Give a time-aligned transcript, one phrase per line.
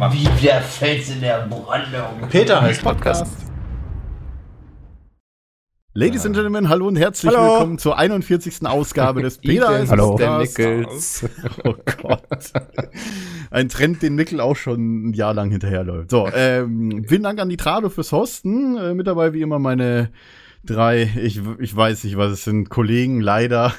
[0.00, 2.28] Wie der Fels in der Brandung.
[2.30, 3.26] Peter heißt Podcast.
[5.92, 7.54] Ladies and Gentlemen, hallo und herzlich Hallo.
[7.54, 8.64] willkommen zur 41.
[8.64, 10.16] Ausgabe des Peter heißt Hallo.
[10.16, 10.58] Der Podcast.
[10.58, 11.28] Nickels.
[11.64, 12.52] Oh Gott.
[13.50, 16.12] Ein Trend, den Mickel auch schon ein Jahr lang hinterherläuft.
[16.12, 18.76] So, ähm, vielen Dank an die Trado fürs Hosten.
[18.78, 20.10] Äh, mit dabei wie immer meine
[20.64, 23.74] drei, ich, ich weiß nicht, was es sind, Kollegen, leider.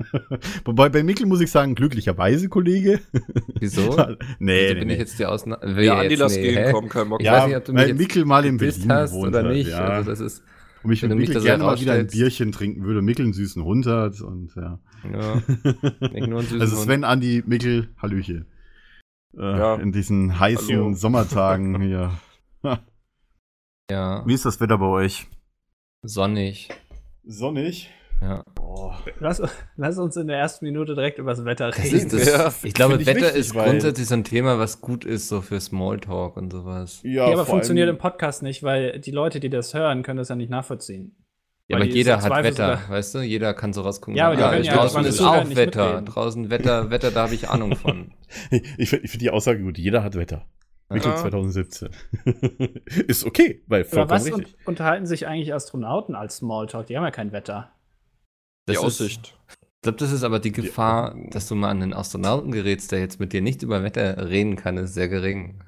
[0.64, 3.00] Wobei bei Mickel muss ich sagen, glücklicherweise Kollege.
[3.60, 3.90] Wieso?
[3.90, 4.92] nee, Also nee, bin nee.
[4.94, 5.82] ich jetzt die Ausnahme?
[5.82, 6.72] Ja, Andi, lass gehen, hä?
[6.72, 7.20] komm, kein Bock.
[7.20, 9.70] Ich ja, weiß nicht, ob du mich Mickel mal in Berlin hast oder hat, nicht.
[9.70, 9.78] Ja.
[9.78, 10.42] Also das ist,
[10.82, 12.06] und ich wenn mit so gerne mal wieder ein.
[12.06, 13.02] Bierchen trinken würde.
[13.02, 14.78] Mickel einen süßen Hund hat und ja.
[15.12, 15.42] ja,
[16.60, 16.84] Also Hund.
[16.84, 18.46] Sven, Andi, Mickel, Hallöchen.
[19.36, 19.74] Äh, Ja.
[19.76, 20.94] In diesen heißen Hallo.
[20.94, 22.12] Sommertagen hier.
[23.90, 25.26] Ja, Wie ist das Wetter bei euch?
[26.02, 26.68] sonnig.
[27.24, 27.90] Sonnig.
[28.20, 28.44] Ja.
[29.20, 29.42] Lass,
[29.76, 31.96] lass uns in der ersten Minute direkt über das Wetter Das reden.
[31.96, 32.52] ist das, Ja.
[32.62, 36.36] Ich glaube, Wetter wichtig, ist grundsätzlich so ein Thema, was gut ist, so für Smalltalk
[36.36, 37.00] und sowas.
[37.02, 40.28] Ja, Ja, aber funktioniert im Podcast nicht, weil die Leute, die das hören, können das
[40.28, 41.16] ja nicht nachvollziehen.
[41.70, 43.18] Ja, Weil aber jeder hat Wetter, sogar- weißt du?
[43.20, 44.16] Jeder kann so rausgucken.
[44.16, 45.84] Ja, aber ah, ja draußen ist auch Wetter.
[45.84, 46.06] mitreden.
[46.06, 48.12] Draußen Wetter, Wetter, da habe ich Ahnung von.
[48.78, 49.76] Ich finde find die Aussage gut.
[49.76, 50.46] Jeder hat Wetter.
[50.90, 51.16] Mickel Ja.
[51.16, 51.90] 2017.
[53.06, 54.46] ist okay, weil Aber vollkommen was richtig.
[54.46, 56.86] un unterhalten sich eigentlich Astronauten als Smalltalk?
[56.86, 57.70] Die haben ja kein Wetter.
[58.68, 59.34] Die Das ist- Aussicht.
[59.50, 62.98] Ich glaube, das ist aber die Gefahr, dass du mal an einen Astronauten gerätst, der
[62.98, 65.60] jetzt mit dir nicht über Wetter reden kann, ist sehr gering.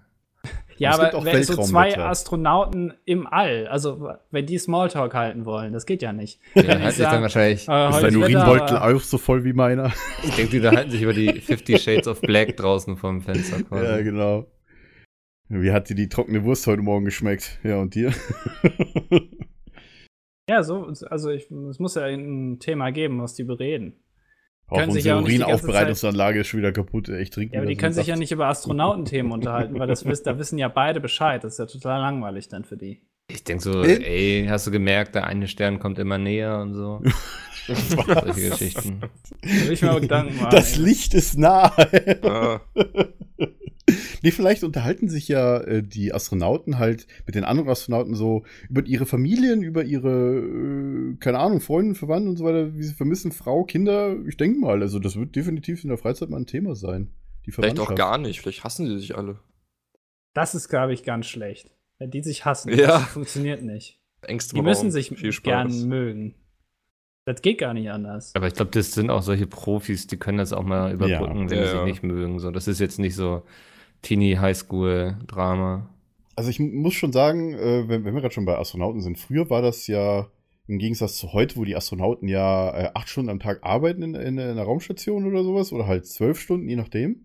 [0.79, 1.97] Ja, es gibt aber auch wenn so zwei.
[1.97, 6.41] Astronauten im All, also wenn die Smalltalk halten wollen, das geht ja nicht.
[6.55, 7.69] Ja, Wenn halt ich sich dann wahrscheinlich.
[7.69, 9.93] äh, ist heute dein Urinbeutel auch so voll wie meiner?
[10.25, 13.63] Ich denke, die unterhalten sich über die 50 Shades of Black draußen vom Fenster.
[13.69, 13.85] Quasi.
[13.85, 14.47] Ja, genau.
[15.51, 17.59] Wie hat dir die trockene Wurst heute Morgen geschmeckt?
[17.63, 18.13] Ja, und dir?
[20.49, 24.03] Ja, so, also ich, es muss ja ein Thema geben, was die bereden.
[24.67, 27.09] Auch Können sich unsere ja Urinaufbereitungsanlage ist schon wieder kaputt.
[27.09, 28.09] Ich trinke Ja, aber die können sich Saft.
[28.09, 31.43] ja nicht über Astronautenthemen unterhalten, weil das wiss, da wissen ja beide Bescheid.
[31.43, 33.03] Das ist ja total langweilig dann für die.
[33.29, 37.03] Ich denke so, ey, hast du gemerkt, der eine Stern kommt immer näher und so.
[37.75, 39.01] Solche Geschichten.
[39.43, 40.51] Da ich mir aber Gedanken machen.
[40.51, 40.77] Das.
[40.77, 42.21] Licht ist nahe.
[42.23, 42.61] Ja.
[44.23, 48.85] nee, vielleicht unterhalten sich ja äh, die Astronauten halt mit den anderen Astronauten so über
[48.87, 53.33] ihre Familien, über ihre, äh, keine Ahnung, Freunde, Verwandten und so weiter, wie sie vermissen,
[53.33, 54.17] Frau, Kinder.
[54.27, 57.11] Ich denke mal, also das wird definitiv in der Freizeit mal ein Thema sein.
[57.47, 58.41] Die Vielleicht auch gar nicht.
[58.41, 59.41] Vielleicht hassen die sich alle.
[60.35, 61.71] Das ist, glaube ich, ganz schlecht.
[61.99, 62.99] Wenn die sich hassen, Ja.
[63.01, 63.99] das funktioniert nicht.
[64.23, 65.43] Ängste Die müssen sich Viel Spaß.
[65.73, 66.35] gern mögen.
[67.33, 68.33] Das geht gar nicht anders.
[68.35, 71.51] Aber ich glaube, das sind auch solche Profis, die können das auch mal überbrücken, Ja.
[71.51, 71.85] wenn Ja, sie sich ja.
[71.85, 72.39] nicht mögen.
[72.39, 73.43] So, das ist jetzt nicht so
[74.03, 75.89] Teenie Highschool Drama.
[76.37, 79.51] Also ich muss schon sagen, äh, wenn, wenn wir gerade schon bei Astronauten sind, früher
[79.51, 80.29] war das ja
[80.67, 84.15] im Gegensatz zu heute, wo die Astronauten ja äh, acht Stunden am Tag arbeiten in,
[84.15, 87.25] in, einer Raumstation oder sowas, oder halt zwölf Stunden, je nachdem.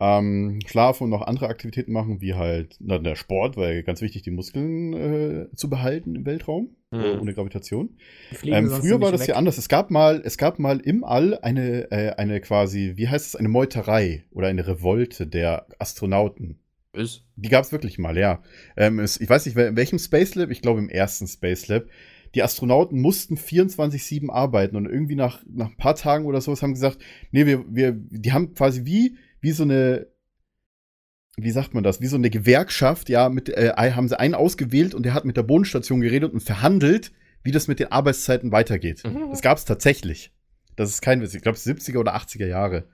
[0.00, 4.22] Ähm, schlafen und noch andere Aktivitäten machen, wie halt na, der Sport, weil ganz wichtig,
[4.22, 7.00] die Muskeln äh, zu behalten im Weltraum, Mhm.
[7.00, 7.96] äh, ohne Gravitation.
[8.44, 9.28] Ähm, früher war das weg.
[9.30, 9.58] ja anders.
[9.58, 13.36] Es gab mal, es gab mal im All eine, äh, eine quasi, wie heißt es,
[13.36, 16.58] eine Meuterei oder eine Revolte der Astronauten.
[16.94, 17.24] Ist?
[17.36, 18.42] Die gab es wirklich mal, ja.
[18.76, 21.84] Ähm, es, ich weiß nicht, in welchem Space Lab, ich glaube im ersten Space Lab,
[22.34, 26.74] die Astronauten mussten 24-7 arbeiten und irgendwie nach, nach ein paar Tagen oder sowas haben
[26.74, 26.98] gesagt,
[27.30, 30.06] nee, wir, wir, die haben quasi wie, wie so eine,
[31.36, 34.94] wie sagt man das, wie so eine Gewerkschaft, ja, mit, äh, haben sie einen ausgewählt
[34.94, 37.12] und der hat mit der Bodenstation geredet und verhandelt,
[37.42, 39.02] wie das mit den Arbeitszeiten weitergeht.
[39.04, 39.30] Mhm.
[39.30, 40.32] Das gab es tatsächlich.
[40.76, 41.34] Das ist kein Witz.
[41.34, 42.84] Ich glaube, 70er oder 80er Jahre.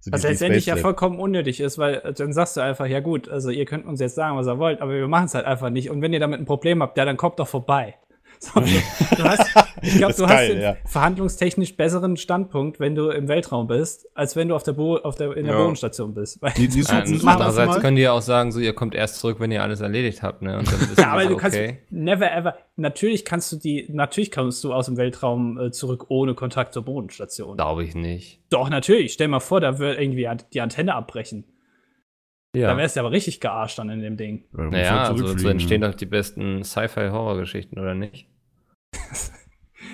[0.00, 3.28] So Was letztendlich ja vollkommen unnötig ist, weil äh, dann sagst du einfach, ja gut,
[3.28, 5.70] also ihr könnt uns jetzt sagen, was ihr wollt, aber wir machen es halt einfach
[5.70, 5.90] nicht.
[5.90, 7.94] Und wenn ihr damit ein Problem habt, ja, dann kommt doch vorbei.
[8.42, 10.76] So, du hast, ich glaube, du ist hast geil, den ja.
[10.84, 15.14] verhandlungstechnisch besseren Standpunkt, wenn du im Weltraum bist, als wenn du auf der, Bo auf
[15.14, 15.60] der, in der Ja.
[15.60, 16.40] Bodenstation bist.
[16.56, 17.80] Die, die Ja, andererseits mal.
[17.80, 20.42] können die ja auch sagen, so, ihr kommt erst zurück, wenn ihr alles erledigt habt,
[20.42, 20.58] ne?
[20.58, 21.78] Und dann ist ja, aber du kannst okay.
[21.90, 22.56] never ever.
[22.76, 26.84] Natürlich kannst du die, natürlich kommst du aus dem Weltraum äh, zurück ohne Kontakt zur
[26.84, 27.56] Bodenstation.
[27.56, 28.42] Glaube ich nicht.
[28.50, 29.12] Doch, natürlich.
[29.12, 31.44] Stell mal vor, da wird irgendwie die Antenne abbrechen.
[32.54, 32.68] Ja.
[32.68, 34.44] Da wärst du aber richtig gearscht dann in dem Ding.
[34.56, 38.28] Ja, naja, halt also so entstehen doch die besten Sci-Fi-Horror-Geschichten, oder nicht?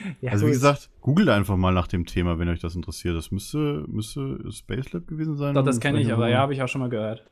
[0.20, 3.16] Ja, Also wie gesagt, googelt einfach mal nach dem Thema, wenn euch das interessiert.
[3.16, 5.54] Das müsste, müsste Space Lab gewesen sein.
[5.54, 7.24] Doch, das kenne ich, aber ja, habe ich auch schon mal gehört.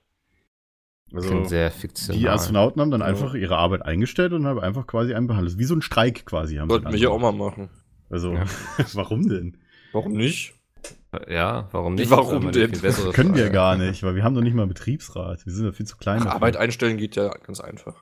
[1.15, 2.19] Also, Klingt sehr fiktional.
[2.19, 3.07] die Astronauten haben dann Ja.
[3.07, 5.57] einfach ihre Arbeit eingestellt und haben einfach quasi einen behandelt.
[5.59, 6.57] Wie so ein Streik quasi.
[6.57, 7.71] Haben sie Sollten wir hier auch mal machen.
[8.11, 8.45] Also, Ja.
[8.95, 9.57] warum denn?
[9.93, 10.55] Warum nicht?
[11.29, 12.11] Ja, warum nicht?
[12.11, 12.71] Warum Das denn?
[12.73, 15.47] bessere Können wir gar nicht, weil wir haben doch nicht mal einen Betriebsrat.
[15.47, 16.27] Wir sind ja viel zu klein.
[16.27, 17.95] Arbeit einstellen geht ja ganz einfach.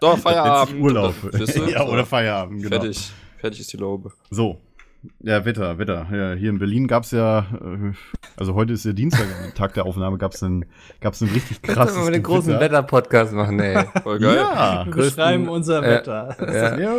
[0.00, 0.80] Das sich Feierabend.
[0.80, 1.14] Urlaub.
[1.68, 1.92] Ja, So.
[1.92, 2.80] oder Feierabend, genau.
[2.80, 3.12] Fertig.
[3.38, 4.12] Fertig ist die Laube.
[4.30, 4.60] So.
[5.20, 6.06] Ja, Wetter, Wetter.
[6.10, 7.92] Ja, hier in Berlin gab es ja äh,
[8.38, 10.64] Also heute ist der Dienstag, Tag der Aufnahme gab es einen,
[11.02, 12.60] gab's einen richtig krasses mal den großen Gewitter.
[12.64, 13.84] Wetter-Podcast machen, ey.
[14.02, 14.36] Voll geil.
[14.36, 16.36] Ja, Wir beschreiben unser äh, Wetter.
[16.40, 16.78] ja.
[16.78, 16.92] ja,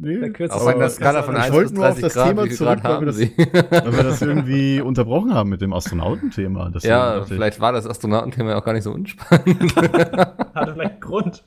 [0.00, 0.16] nee.
[0.48, 2.50] Auf einer Podcast Skala von aller 1 Ich wollte nur auf 30 das Grad, Thema
[2.50, 3.20] zurück, weil wir haben das-?
[3.84, 6.72] Weil wir das irgendwie unterbrochen haben mit dem Astronautenthema.
[6.82, 9.76] Ja, vielleicht war das Astronautenthema auch gar nicht so unspannend.
[9.76, 11.44] Hatte vielleicht einen Grund.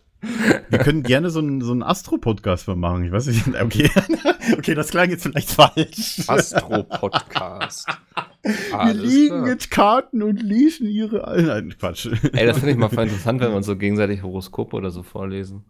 [0.69, 3.03] Wir können gerne so einen, so einen Astro-Podcast mal machen.
[3.03, 3.43] Ich weiß nicht.
[3.61, 3.89] Okay.
[4.57, 6.23] okay, das klang jetzt vielleicht falsch.
[6.27, 7.87] Astro-Podcast.
[8.43, 9.45] Wir liegen klar.
[9.47, 11.17] mit Karten und lesen ihre.
[11.41, 12.07] Nein, Quatsch.
[12.33, 15.03] Ey, das finde ich mal voll interessant, wenn wir uns so gegenseitig Horoskope oder so
[15.03, 15.65] vorlesen.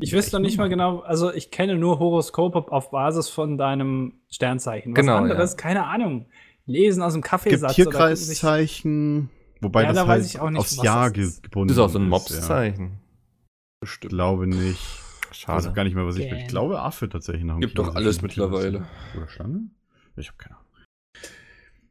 [0.00, 4.20] Ich wüsste noch nicht mal genau, also ich kenne nur Horoskope auf Basis von deinem
[4.28, 4.92] Sternzeichen.
[4.92, 6.26] Was Genau, anderes, keine Ahnung.
[6.66, 7.74] Lesen aus dem Kaffeesatz.
[7.74, 9.30] Tierkreiszeichen,
[9.60, 11.42] wobei Ja, das da halt weiß ich auch nicht, aufs was Jahr das ge ist.
[11.42, 12.90] gebunden Das ist auch so ein Ja.
[13.82, 14.12] Ich Bestimmt.
[14.12, 14.80] glaube nicht.
[15.32, 15.74] Ich weiß Schade.
[15.74, 16.38] gar nicht mehr, was ich bin.
[16.38, 17.60] Ich glaube Affe tatsächlich noch.
[17.60, 18.86] Gibt doch kleines alles mittlerweile.
[19.16, 19.70] Oder Schlange?
[20.16, 20.66] Ich habe keine Ahnung.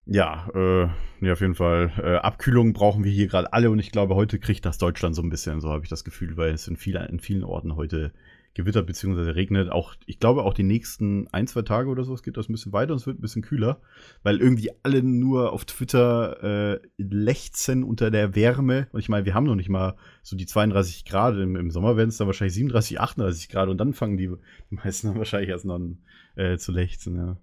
[0.08, 0.88] Ja, äh,
[1.20, 1.92] nee, auf jeden Fall.
[1.98, 5.22] Äh, Abkühlung brauchen wir hier gerade alle und ich glaube, heute kriegt das Deutschland so
[5.22, 8.14] ein bisschen, so habe ich das Gefühl, weil es in, viel, in vielen Orten heute
[8.56, 9.32] gewittert bzw.
[9.32, 9.70] regnet.
[9.70, 12.54] Auch, ich glaube, auch die nächsten ein, zwei Tage oder so, es geht das ein
[12.54, 13.82] bisschen weiter und es wird ein bisschen kühler,
[14.24, 18.88] weil irgendwie alle nur auf Twitter äh, lechzen unter der Wärme.
[18.92, 21.36] Und ich meine, wir haben noch nicht mal so die 32 Grad.
[21.36, 24.32] Im, im Sommer werden es dann wahrscheinlich 37, 38 Grad und dann fangen die,
[24.72, 26.00] die meisten dann wahrscheinlich erst noch an,
[26.36, 27.38] äh, zu lechzen, ja.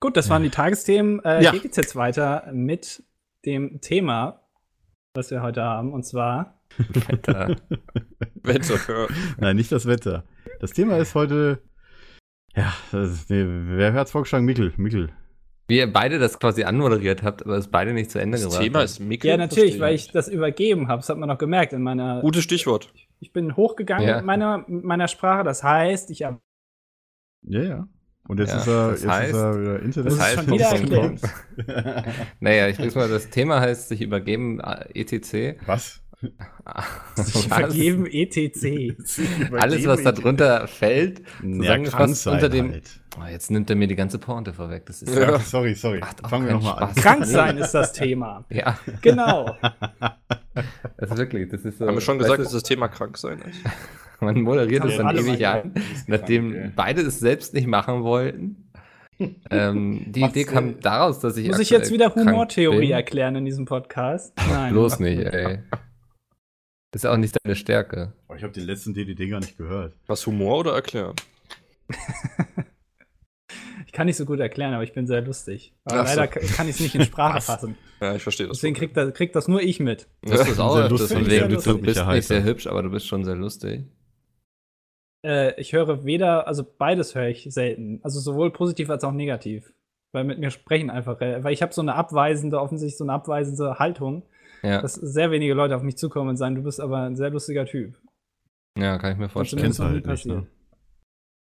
[0.00, 1.24] Gut, das waren die Tagesthemen.
[1.24, 1.50] Äh, Ja.
[1.50, 3.02] Hier geht's jetzt weiter mit
[3.44, 3.80] dem
[5.14, 5.92] was wir heute haben.
[5.92, 6.57] Und zwar
[7.08, 7.56] Wetter.
[8.42, 9.08] Wetter.
[9.38, 10.24] Nein, nicht das Wetter.
[10.60, 11.62] Das Thema ist heute.
[12.56, 14.44] Ja, das ist, nee, wer hat's vorgeschlagen?
[14.44, 14.72] Mikkel.
[14.76, 15.10] Mikkel.
[15.68, 18.62] Wie ihr beide das quasi anmoderiert habt, aber es beide nicht zu Ende Das gebracht
[18.62, 18.86] Thema habt.
[18.88, 19.28] ist Mikkel.
[19.30, 21.00] Ja, natürlich, weil ich das übergeben habe.
[21.00, 22.20] Das hat man noch gemerkt in meiner.
[22.22, 22.90] Gutes Stichwort.
[23.20, 24.16] Ich bin hochgegangen Ja.
[24.16, 25.44] mit meiner, mit meiner Sprache.
[25.44, 26.40] Das heißt, ich habe.
[27.42, 27.88] Ja, ja.
[28.26, 30.10] Und jetzt Ja, ist er, das jetzt heißt- ist er wieder Internet.
[30.10, 31.14] Muss Das heißt, schon wieder.
[32.40, 35.58] Naja, ich bring's mal, das Thema heißt sich übergeben, etc.
[35.66, 36.02] Was?
[37.16, 37.46] Was?
[37.46, 38.96] Vergeben ETC.
[39.58, 42.72] Alles, was da drunter fällt, Ja, zusammengefasst sein unter dem.
[42.72, 43.00] halt.
[43.20, 44.86] Oh, jetzt nimmt er mir die ganze Pointe vorweg.
[44.86, 45.98] Das ist Ja, sorry, sorry.
[46.00, 46.94] Macht Fangen wir nochmal an.
[46.94, 48.44] Krank sein ist das Thema.
[48.50, 49.56] Ja, Genau.
[50.96, 51.86] das ist wirklich, das ist so.
[51.86, 53.58] Haben wir schon gesagt, dass das Thema krank sein ist?
[54.20, 55.72] man moderiert es dann ewig an,
[56.06, 56.70] nachdem ja.
[56.74, 58.64] beide es selbst nicht machen wollten.
[59.50, 61.48] ähm, die Macht's, Idee kam daraus, dass ich.
[61.48, 64.32] Muss ich jetzt wieder Humortheorie erklären in diesem Podcast?
[64.48, 64.72] Nein.
[64.72, 65.58] Bloß nicht, ey.
[66.94, 68.12] Ist ja auch nicht deine Stärke.
[68.28, 69.94] Oh, ich habe den letzten DDD gar nicht gehört.
[70.06, 71.14] Was Humor oder erklären?
[73.86, 75.74] Ich kann nicht so gut erklären, aber ich bin sehr lustig.
[75.84, 76.16] Aber Ach so.
[76.16, 77.76] leider kann ich es nicht in Sprache fassen.
[78.00, 78.58] Ja, ich verstehe das.
[78.58, 80.08] Deswegen kriegt das, kriegt das nur ich mit.
[80.22, 81.16] Das ist auch Sehr lustig.
[81.16, 81.72] von Sehr wegen, du, lustig.
[81.74, 83.84] du bist nicht sehr hübsch, aber du bist schon sehr lustig.
[85.26, 88.00] Äh, ich höre weder, also beides höre ich selten.
[88.02, 89.72] Also sowohl positiv als auch negativ.
[90.12, 93.78] Weil mit mir sprechen einfach, weil ich habe so eine abweisende, offensichtlich so eine abweisende
[93.78, 94.22] Haltung,
[94.62, 97.30] Ja, dass sehr wenige Leute auf mich zukommen und sagen, du bist aber ein sehr
[97.30, 97.96] lustiger Typ.
[98.78, 99.62] ja kann ich mir vorstellen.
[99.62, 100.46] Kennst halt nicht, ne?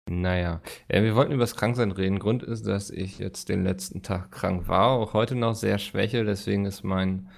[0.10, 0.62] Naja,
[0.92, 2.20] ja, wir wollten über das Kranksein reden.
[2.20, 6.26] Grund ist, dass ich jetzt den letzten Tag krank war, auch heute noch sehr schwäche,
[6.26, 7.30] deswegen ist mein,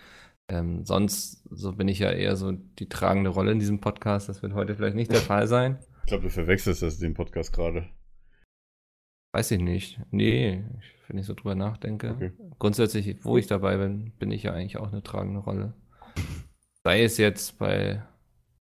[0.50, 4.42] ähm, sonst, so bin ich ja eher so die tragende Rolle in diesem Podcast, das
[4.42, 5.78] wird heute vielleicht nicht der Fall sein.
[6.02, 7.88] Ich glaube, du verwechselst das den Podcast gerade.
[9.36, 10.00] Weiß ich nicht.
[10.12, 10.64] Nee,
[11.10, 12.12] wenn ich so drüber nachdenke.
[12.12, 12.32] Okay.
[12.58, 15.74] Grundsätzlich, wo ich dabei bin, bin ich ja eigentlich auch eine tragende Rolle.
[16.86, 18.02] Sei es jetzt bei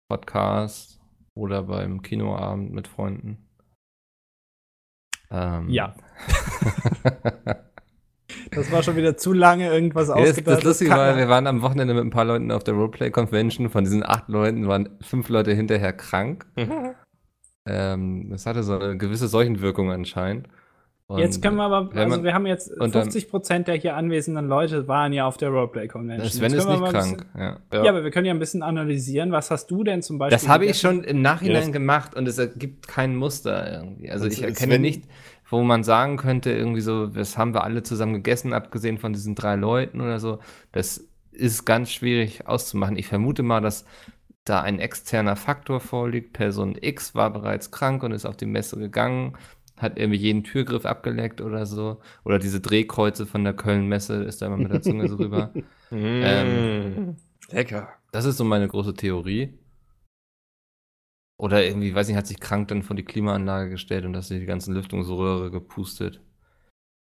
[0.09, 1.01] Podcasts
[1.35, 3.45] oder beim Kinoabend mit Freunden.
[5.31, 5.95] Ähm, Ja.
[8.51, 10.57] Das war schon wieder zu lange irgendwas Ja, das, ausgedacht.
[10.57, 13.09] das Lustige war, ja- wir waren am Wochenende mit ein paar Leuten auf der Roleplay
[13.11, 13.69] Convention.
[13.69, 16.45] Von diesen acht Leuten waren fünf Leute hinterher krank.
[17.65, 20.47] Ähm, das hatte so eine gewisse Seuchenwirkung anscheinend.
[21.07, 23.95] Und Jetzt können wir aber, also man- wir haben jetzt und dann- 50% der hier
[23.97, 26.29] anwesenden Leute waren ja auf der Roleplay Convention.
[26.29, 27.25] Sven ist nicht krank.
[27.37, 27.51] Ja.
[27.51, 27.83] Bisschen, Ja.
[27.83, 27.89] ja.
[27.91, 29.31] aber wir können ja ein bisschen analysieren.
[29.31, 30.35] Was hast du denn zum Beispiel?
[30.37, 34.09] Das habe ich schon im Nachhinein Ja, gemacht und es ergibt kein Muster irgendwie.
[34.09, 35.03] Also Und ich Sven- erkenne nicht,
[35.49, 39.35] wo man sagen könnte, irgendwie so, das haben wir alle zusammen gegessen, abgesehen von diesen
[39.35, 40.39] drei Leuten oder so.
[40.71, 42.95] Das ist ganz schwierig auszumachen.
[42.95, 43.85] Ich vermute mal, dass
[44.45, 46.33] da ein externer Faktor vorliegt.
[46.33, 49.37] Person X war bereits krank und ist auf die Messe gegangen,
[49.77, 52.01] hat irgendwie jeden Türgriff abgeleckt oder so.
[52.25, 55.53] Oder diese Drehkreuze von der Köln-Messe ist da immer mit der Zunge so rüber.
[55.91, 57.17] Mm.
[57.51, 57.87] Lecker.
[58.11, 59.59] Das ist so meine große Theorie.
[61.37, 64.39] Oder irgendwie, weiß nicht, hat sich krank dann vor die Klimaanlage gestellt und dass sie
[64.39, 66.19] die ganzen Lüftungsröhre gepustet.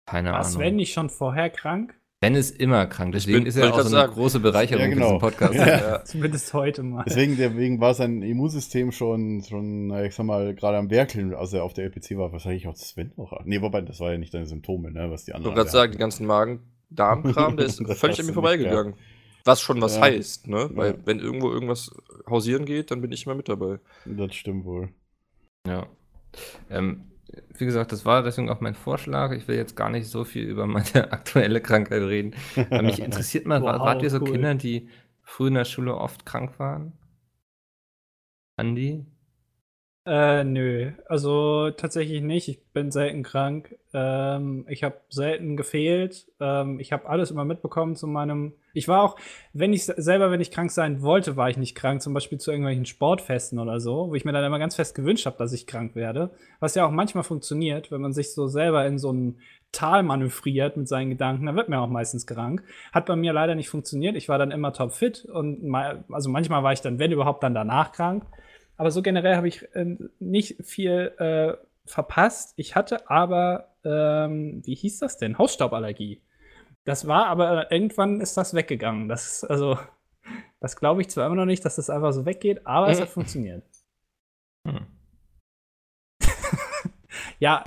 [0.08, 0.52] Keine War Ahnung.
[0.52, 1.99] Sven nicht schon vorher krank?
[2.22, 4.14] Sven ist immer krank, deswegen bin- ist er auch so eine sagen.
[4.14, 5.06] große Bereicherung Ja, für genau.
[5.08, 5.54] diesen Podcast.
[5.54, 5.68] Ja.
[5.68, 6.04] Ja.
[6.04, 7.04] Zumindest heute mal.
[7.08, 11.54] Deswegen, deswegen war sein Immunsystem schon, schon, na, ich sag mal, gerade am Werkeln, als
[11.54, 13.40] er auf der LPC war, wahrscheinlich auch Sven noch.
[13.46, 15.56] Nee, wobei, das war ja nicht deine Symptome, ne, was die Ich anderen.
[15.56, 16.60] wollte gerade sagen, die ganzen Magen,
[16.90, 18.96] Darmkram, der ist völlig an mir vorbeigegangen.
[19.46, 20.02] Was schon was Ja.
[20.02, 20.70] heißt, ne?
[20.74, 20.98] Weil Ja.
[21.06, 21.90] wenn irgendwo irgendwas
[22.30, 23.80] hausieren geht, dann bin ich immer mit dabei.
[24.06, 24.90] Das stimmt wohl.
[25.66, 25.88] Ja.
[26.70, 27.06] Ähm,
[27.58, 29.32] wie gesagt, das war deswegen auch mein Vorschlag.
[29.34, 32.36] Ich will jetzt gar nicht so viel über meine aktuelle Krankheit reden.
[32.70, 34.32] Aber mich interessiert mal, Wow, wart ihr so cool.
[34.32, 34.90] Kinder, die
[35.22, 36.94] früher in der Schule oft krank waren?
[38.58, 39.06] Andi?
[40.10, 40.92] Äh, nö.
[41.08, 42.48] Also tatsächlich nicht.
[42.48, 43.76] Ich bin selten krank.
[43.94, 46.26] Ähm, ich habe selten gefehlt.
[46.40, 48.54] Ähm, ich habe alles immer mitbekommen zu meinem.
[48.74, 49.18] Ich war auch,
[49.54, 52.02] wenn ich selber, wenn ich krank sein wollte, war ich nicht krank.
[52.02, 55.28] Zum Beispiel zu irgendwelchen Sportfesten oder so, wo ich mir dann immer ganz fest gewünscht
[55.28, 56.32] habe, dass ich krank werde.
[56.60, 59.38] Was ja auch manchmal funktioniert, wenn man sich so selber in so ein
[59.72, 62.64] Tal manövriert mit seinen Gedanken, dann wird man auch meistens krank.
[62.92, 64.16] Hat bei mir leider nicht funktioniert.
[64.16, 67.54] Ich war dann immer topfit und mal, also manchmal war ich dann, wenn überhaupt, dann
[67.54, 68.26] danach krank.
[68.80, 72.54] Aber so generell habe ich äh, nicht viel äh, verpasst.
[72.56, 75.38] Ich hatte aber, ähm, wie hieß das denn?
[75.38, 76.22] Hausstauballergie.
[76.86, 79.10] Das war aber, äh, irgendwann ist das weggegangen.
[79.10, 79.78] Das ist, also,
[80.62, 83.02] das glaube ich zwar immer noch nicht, dass das einfach so weggeht, aber es Mhm.
[83.02, 83.64] hat funktioniert.
[84.66, 84.88] Hm.
[87.40, 87.64] Ja,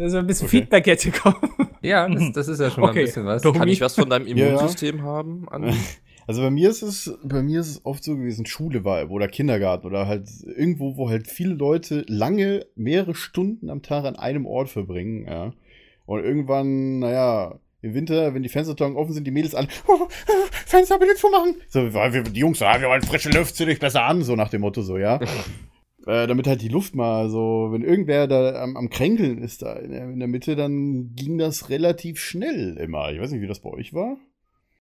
[0.00, 0.60] also ein bisschen Okay.
[0.60, 1.36] Feedback hätte kommen.
[1.82, 3.00] Ja, das, das ist ja schon mal Okay.
[3.00, 3.42] ein bisschen was.
[3.42, 4.46] Kann ich was von deinem Ja, ja.
[4.52, 5.46] Immunsystem haben?
[6.26, 9.28] Also bei mir ist es, bei mir ist es oft so gewesen, Schule war oder
[9.28, 14.46] Kindergarten oder halt irgendwo, wo halt viele Leute lange, mehrere Stunden am Tag an einem
[14.46, 15.52] Ort verbringen, ja.
[16.04, 20.08] Und irgendwann, naja, im Winter, wenn die Fenstertüren offen sind, die Mädels alle, oh, oh,
[20.66, 21.56] Fenster bitte zumachen.
[21.68, 24.34] So, weil wir, die Jungs, ah, wir wollen frische Luft, zieh dich besser an, so
[24.34, 25.20] nach dem Motto, so, ja.
[26.06, 29.74] äh, damit halt die Luft mal so, wenn irgendwer da am, am Kränkeln ist da
[29.74, 33.12] in der, in der Mitte, dann ging das relativ schnell immer.
[33.12, 34.16] Ich weiß nicht, wie das bei euch war.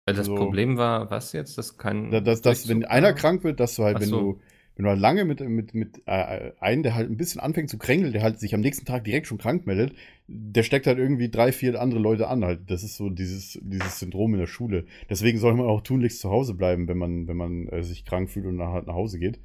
[0.07, 1.57] Weil das so- Problem war, was jetzt?
[1.57, 2.09] Das kann.
[2.11, 4.19] Da- dass, dass wenn einer krank wird, dass du halt, Ach wenn so.
[4.19, 4.39] du,
[4.75, 7.77] wenn du halt lange mit, mit, mit äh, einem, der halt ein bisschen anfängt zu
[7.77, 9.93] kränkeln, der halt sich am nächsten Tag direkt schon krank meldet,
[10.27, 12.45] der steckt halt irgendwie drei, vier andere Leute an.
[12.45, 12.61] Halt.
[12.71, 14.85] Das ist so dieses, dieses Syndrom in der Schule.
[15.09, 18.29] Deswegen soll man auch tunlichst zu Hause bleiben, wenn man, wenn man äh, sich krank
[18.29, 19.39] fühlt und nach, halt nach Hause geht.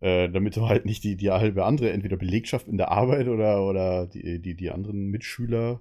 [0.00, 3.64] Äh, damit du halt nicht die, die halbe andere, entweder Belegschaft in der Arbeit oder,
[3.64, 5.80] oder die, die, die anderen Mitschüler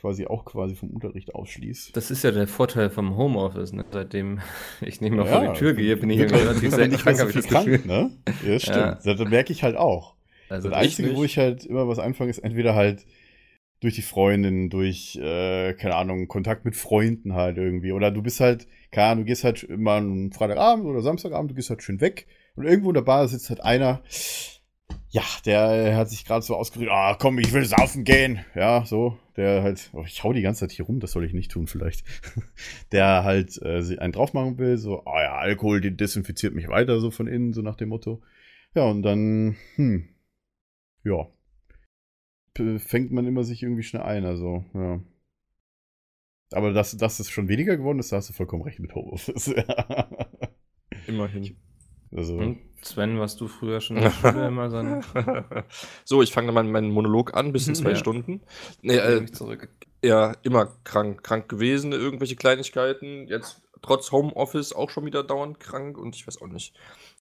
[0.00, 1.96] quasi auch quasi vom Unterricht ausschließt.
[1.96, 3.72] Das ist ja der Vorteil vom Homeoffice.
[3.72, 3.84] Ne?
[3.90, 4.40] Seitdem
[4.80, 7.20] ich nicht mehr Ja, vor die Tür gehe, bin ich halt- relativ selten krank, so
[7.22, 7.86] habe ich das krank, Gefühl.
[7.86, 8.10] ne?
[8.46, 8.76] Ja, stimmt.
[9.04, 9.14] Ja.
[9.14, 10.14] Das merke ich halt auch.
[10.48, 13.04] Also das Einzige, wo ich halt immer was anfange, ist entweder halt
[13.80, 17.92] durch die Freundin, durch, äh, keine Ahnung, Kontakt mit Freunden halt irgendwie.
[17.92, 21.54] Oder du bist halt, keine Ahnung, du gehst halt immer einen Freitagabend oder Samstagabend, du
[21.54, 22.26] gehst halt schön weg
[22.56, 24.00] und irgendwo in der Bar sitzt halt einer,
[25.10, 28.44] ja, der hat sich gerade so ausgerührt, ah, komm, ich will saufen gehen.
[28.54, 31.32] Ja, so, der halt, oh, ich hau die ganze Zeit hier rum, das soll ich
[31.32, 32.04] nicht tun vielleicht.
[32.92, 37.10] der halt äh, einen drauf machen will, so, ah ja, Alkohol, desinfiziert mich weiter, so
[37.10, 38.22] von innen, so nach dem Motto.
[38.74, 40.08] Ja, und dann, hm,
[41.04, 41.26] ja,
[42.78, 45.00] fängt man immer sich irgendwie schnell ein, also, ja.
[46.50, 49.48] Aber dass, es schon weniger geworden ist, da hast du vollkommen recht mit Homeoffice.
[51.06, 51.56] Immerhin.
[52.14, 55.00] Also, Und Sven, warst du früher schon in der Schule immer so
[56.04, 57.96] so, ich fange dann mal meinen Monolog an, bis in zwei Ja.
[57.96, 58.40] Stunden.
[58.82, 59.26] Nee, äh,
[60.04, 61.22] ja, immer krank.
[61.24, 63.26] Krank gewesen, irgendwelche Kleinigkeiten.
[63.26, 66.74] Jetzt trotz Homeoffice auch schon wieder dauernd krank und ich weiß auch nicht.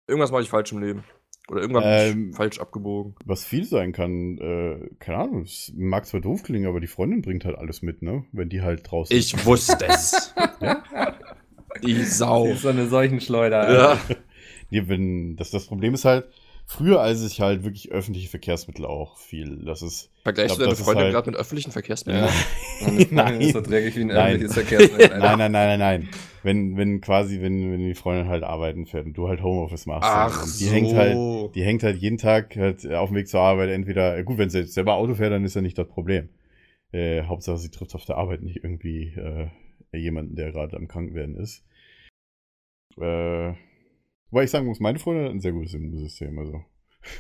[0.08, 1.04] Irgendwas mache ich falsch im Leben.
[1.50, 3.16] Oder irgendwann bin Ähm, ich falsch abgebogen.
[3.24, 7.22] was viel sein kann, äh, keine Ahnung, es mag zwar doof klingen, aber die Freundin
[7.22, 8.26] bringt halt alles mit, ne?
[8.32, 10.34] Wenn die halt draußen Ich wusste es.
[11.84, 12.54] Die Sau.
[12.56, 13.74] so eine Seuchenschleuder.
[13.74, 14.00] Ja.
[14.70, 16.26] Nee, wenn, das, das Problem ist halt,
[16.66, 20.10] früher als ich halt wirklich öffentliche Verkehrsmittel auch viel, das ist.
[20.24, 22.26] Vergleichst Ich du glaub, deine Freundin halt- gerade mit öffentlichen Verkehrsmitteln?
[22.26, 22.32] Ja.
[22.88, 24.18] Meine Freundin ist so dreckig wie ein Nein.
[24.36, 25.10] öffentliches Verkehrsmittel.
[25.20, 26.10] Nein, nein, nein, nein, nein.
[26.42, 30.10] Wenn, wenn quasi, wenn, wenn die Freundin halt arbeiten fährt und du halt Homeoffice machst.
[30.12, 30.72] Ach und die so.
[30.72, 34.38] hängt halt, die hängt halt jeden Tag halt auf dem Weg zur Arbeit entweder, gut,
[34.38, 36.30] wenn sie selber Auto fährt, dann ist ja nicht das Problem.
[36.92, 39.48] Äh, Hauptsache, sie trifft auf der Arbeit nicht irgendwie äh,
[39.98, 41.64] jemanden, der gerade am Krankenwerden ist.
[43.00, 43.54] Äh,
[44.36, 46.62] wobei ich sagen muss, meine Freundin hat ein sehr gutes Immunsystem, also.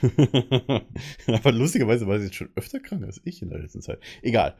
[1.27, 3.99] Aber lustigerweise war sie jetzt schon öfter krank als ich in der letzten Zeit.
[4.21, 4.57] Egal.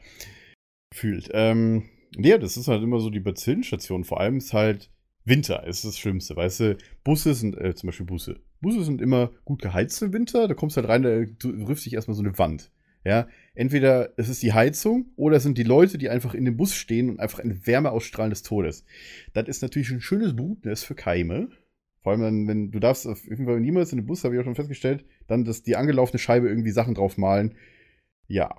[0.90, 1.28] Gefühlt.
[1.34, 4.04] Ähm, ja, das ist halt immer so die Bazillenstation.
[4.04, 4.90] Vor allem ist halt
[5.26, 6.34] Winter, ist das Schlimmste.
[6.34, 8.40] Weißt du, Busse sind, äh, zum Beispiel Busse.
[8.62, 10.48] Busse sind immer gut geheizt im Winter.
[10.48, 11.10] Da kommst du halt rein, da
[11.66, 12.70] rüfft sich erstmal so eine Wand.
[13.04, 16.56] Ja, entweder es ist die Heizung oder es sind die Leute, die einfach in dem
[16.56, 18.86] Bus stehen und einfach eine Wärme ausstrahlen des Todes.
[19.34, 21.50] Das ist natürlich ein schönes Brutnest für Keime.
[22.06, 24.40] Vor allem, wenn, wenn du darfst auf jeden Fall niemals in den Bus, habe ich
[24.40, 27.56] auch schon festgestellt, dann das, die angelaufene Scheibe irgendwie Sachen drauf malen.
[28.28, 28.54] Ja,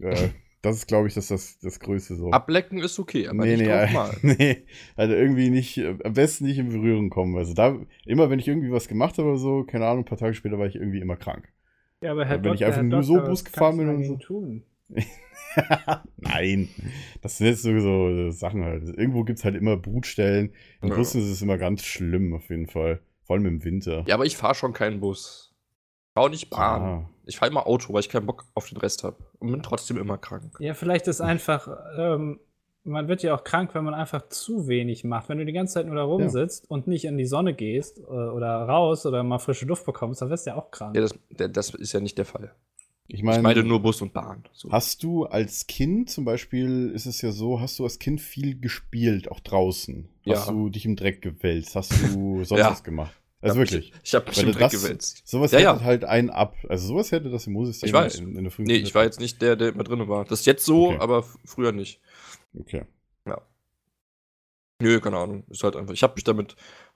[0.00, 0.30] äh,
[0.62, 2.32] das ist, glaube ich, das, das, das Größte so.
[2.32, 4.18] Ablecken ist okay, aber nee, nicht nee, drauf äh, malen.
[4.40, 4.64] nee,
[4.96, 7.36] also irgendwie nicht, äh, am besten nicht in Berührung kommen.
[7.36, 10.18] Also da, immer wenn ich irgendwie was gemacht habe oder so, keine Ahnung, ein paar
[10.18, 11.52] Tage später war ich irgendwie immer krank.
[12.02, 14.16] Ja, aber Wenn ich einfach nur so Bus gefahren bin und so.
[14.16, 14.64] Tun?
[16.16, 16.68] Nein,
[17.22, 18.84] das sind jetzt so, so Sachen halt.
[18.84, 20.52] Irgendwo gibt es halt immer Brutstellen.
[20.82, 20.94] In Ja.
[20.94, 23.00] Bussen ist es immer ganz schlimm, auf jeden Fall.
[23.24, 24.04] Vor allem im Winter.
[24.06, 25.54] Ja, aber ich fahre schon keinen Bus.
[26.08, 26.82] Ich fahre auch nicht Bahn.
[26.82, 27.10] Ah.
[27.26, 29.16] Ich fahre immer Auto, weil ich keinen Bock auf den Rest habe.
[29.38, 30.56] Und bin trotzdem immer krank.
[30.60, 31.68] Ja, vielleicht ist einfach,
[31.98, 32.40] ähm,
[32.84, 35.28] man wird ja auch krank, wenn man einfach zu wenig macht.
[35.28, 38.02] Wenn du die ganze Zeit nur da rumsitzt und nicht in die Sonne gehst äh,
[38.02, 40.96] oder raus oder mal frische Luft bekommst, dann wirst du ja auch krank.
[40.96, 41.14] Ja, das,
[41.52, 42.54] das ist ja nicht der Fall.
[43.10, 44.44] Ich Ich meine, meine nur Bus und Bahn.
[44.52, 44.70] So.
[44.70, 48.60] hast du als Kind zum Beispiel, ist es ja so, hast du als Kind viel
[48.60, 50.08] gespielt, auch draußen?
[50.28, 50.52] Hast Ja.
[50.52, 51.74] du dich im Dreck gewälzt?
[51.74, 51.96] Hast du
[52.44, 52.70] sonst Ja.
[52.70, 53.14] was gemacht?
[53.40, 53.92] Also Ja, wirklich.
[53.94, 55.22] Ich, ich habe mich im Dreck das- gewälzt.
[55.26, 55.80] Sowas Ja, hätte ja.
[55.80, 56.54] halt einen ab.
[56.68, 58.16] Also sowas hätte das Immunsystem Ich weiß.
[58.16, 60.24] in, in der frühen Nee, ich war jetzt nicht der, der immer drin war.
[60.26, 60.98] Das ist jetzt so, Okay.
[61.00, 62.00] aber früher nicht.
[62.58, 62.84] Okay.
[64.80, 65.42] Nö, keine Ahnung.
[65.48, 65.92] Ist halt einfach.
[65.92, 66.54] Ich habe mich damit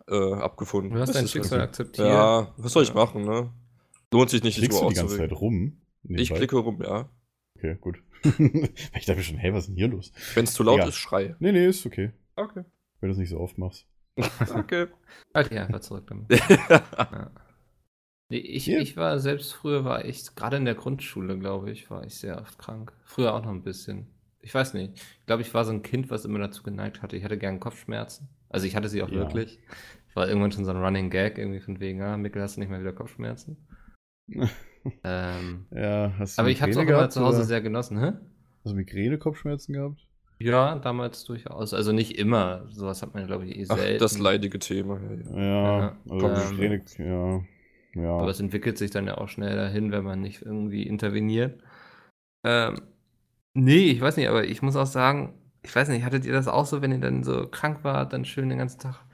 [0.09, 0.93] äh, abgefunden.
[0.95, 2.07] Du hast dein Schicksal akzeptiert.
[2.07, 2.95] Ja, was soll ich Ja.
[2.95, 3.51] machen, ne?
[4.13, 5.79] Lohnt sich nicht, so du die ganze Zeit rum?
[6.09, 7.09] Ich klicke rum, ja.
[7.59, 8.03] Okay, gut.
[8.25, 10.13] ich dachte schon, hey, was ist denn hier los?
[10.35, 10.89] Wenn es zu laut Egal.
[10.89, 11.37] ist, schrei.
[11.39, 12.13] Nee, nee, ist okay.
[12.37, 12.65] Okay.
[13.01, 13.87] Wenn du es nicht so oft machst.
[14.55, 14.89] Okay.
[15.35, 16.29] Halt dich einfach zurück damit.
[16.69, 17.31] ja.
[18.31, 18.79] Nee, ich, Ja.
[18.81, 22.41] ich war selbst früher, war ich, gerade in der Grundschule, glaube ich, war ich sehr
[22.41, 22.93] oft krank.
[23.05, 24.07] Früher auch noch ein bisschen.
[24.41, 24.95] Ich weiß nicht.
[25.21, 27.17] Ich glaube, ich war so ein Kind, was immer dazu geneigt hatte.
[27.17, 28.29] Ich hatte gern Kopfschmerzen.
[28.49, 29.17] Also ich hatte sie auch Ja.
[29.21, 29.59] wirklich.
[30.09, 32.61] Ich war irgendwann schon so ein Running Gag, irgendwie von wegen, ah, Mikkel, hast du
[32.61, 33.57] nicht mal wieder Kopfschmerzen?
[35.05, 37.47] Ähm, Ja, hast du aber ich habe es auch immer zu Hause oder?
[37.47, 38.13] sehr genossen, hä?
[38.65, 40.07] Hast du Migräne, Kopfschmerzen gehabt?
[40.39, 41.73] Ja, damals durchaus.
[41.73, 42.67] Also nicht immer.
[42.71, 44.01] Sowas hat man, glaube ich, eh Ach, selten.
[44.01, 45.01] das leidige Thema.
[45.31, 45.79] Ja, ja.
[45.79, 47.45] Ja, Ja, also ähm, Migräne, ja.
[47.95, 48.11] Ja.
[48.17, 51.61] Aber es entwickelt sich dann ja auch schnell dahin, wenn man nicht irgendwie interveniert.
[52.45, 52.81] Ähm,
[53.55, 56.49] nee, ich weiß nicht, aber ich muss auch sagen, ich weiß nicht, hattet ihr das
[56.49, 59.05] auch so, wenn ihr dann so krank wart, dann schön den ganzen Tag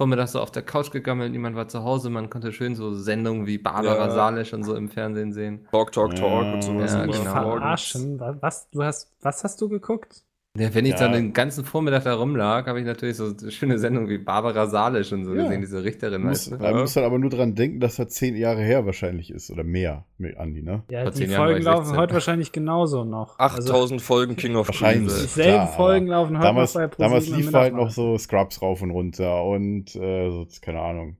[0.00, 3.46] vormittags so auf der Couch gegammelt, niemand war zu Hause, man konnte schön so Sendungen
[3.46, 4.10] wie Barbara Ja.
[4.10, 5.68] Salisch und so im Fernsehen sehen.
[5.70, 6.92] Talk, talk, talk Ja, und sowas.
[6.94, 7.22] ja, genau.
[7.22, 8.18] Verarschen.
[8.18, 10.24] Wa- Was, du hast, was hast du geguckt?
[10.58, 10.98] Ja, wenn ich Ja.
[10.98, 15.12] dann den ganzen Vormittag da rumlag, habe ich natürlich so schöne Sendungen wie Barbara Salisch
[15.12, 15.44] und so Ja.
[15.44, 16.64] gesehen, diese Richterin, Du musst, weißt du?
[16.64, 19.52] man muss halt aber nur dran denken, dass das zehn Jahre her wahrscheinlich ist.
[19.52, 20.82] Oder mehr, mit Andi, ne?
[20.90, 22.00] Ja, Vor die Folgen laufen 16.
[22.00, 23.38] heute wahrscheinlich genauso noch.
[23.38, 24.66] 8000 Folgen King of.
[24.72, 25.22] Queens.
[25.22, 28.82] Dieselben klar, Folgen laufen heute Damals, noch bei damals lief halt noch so Scrubs rauf
[28.82, 31.16] und runter und äh, so, keine Ahnung.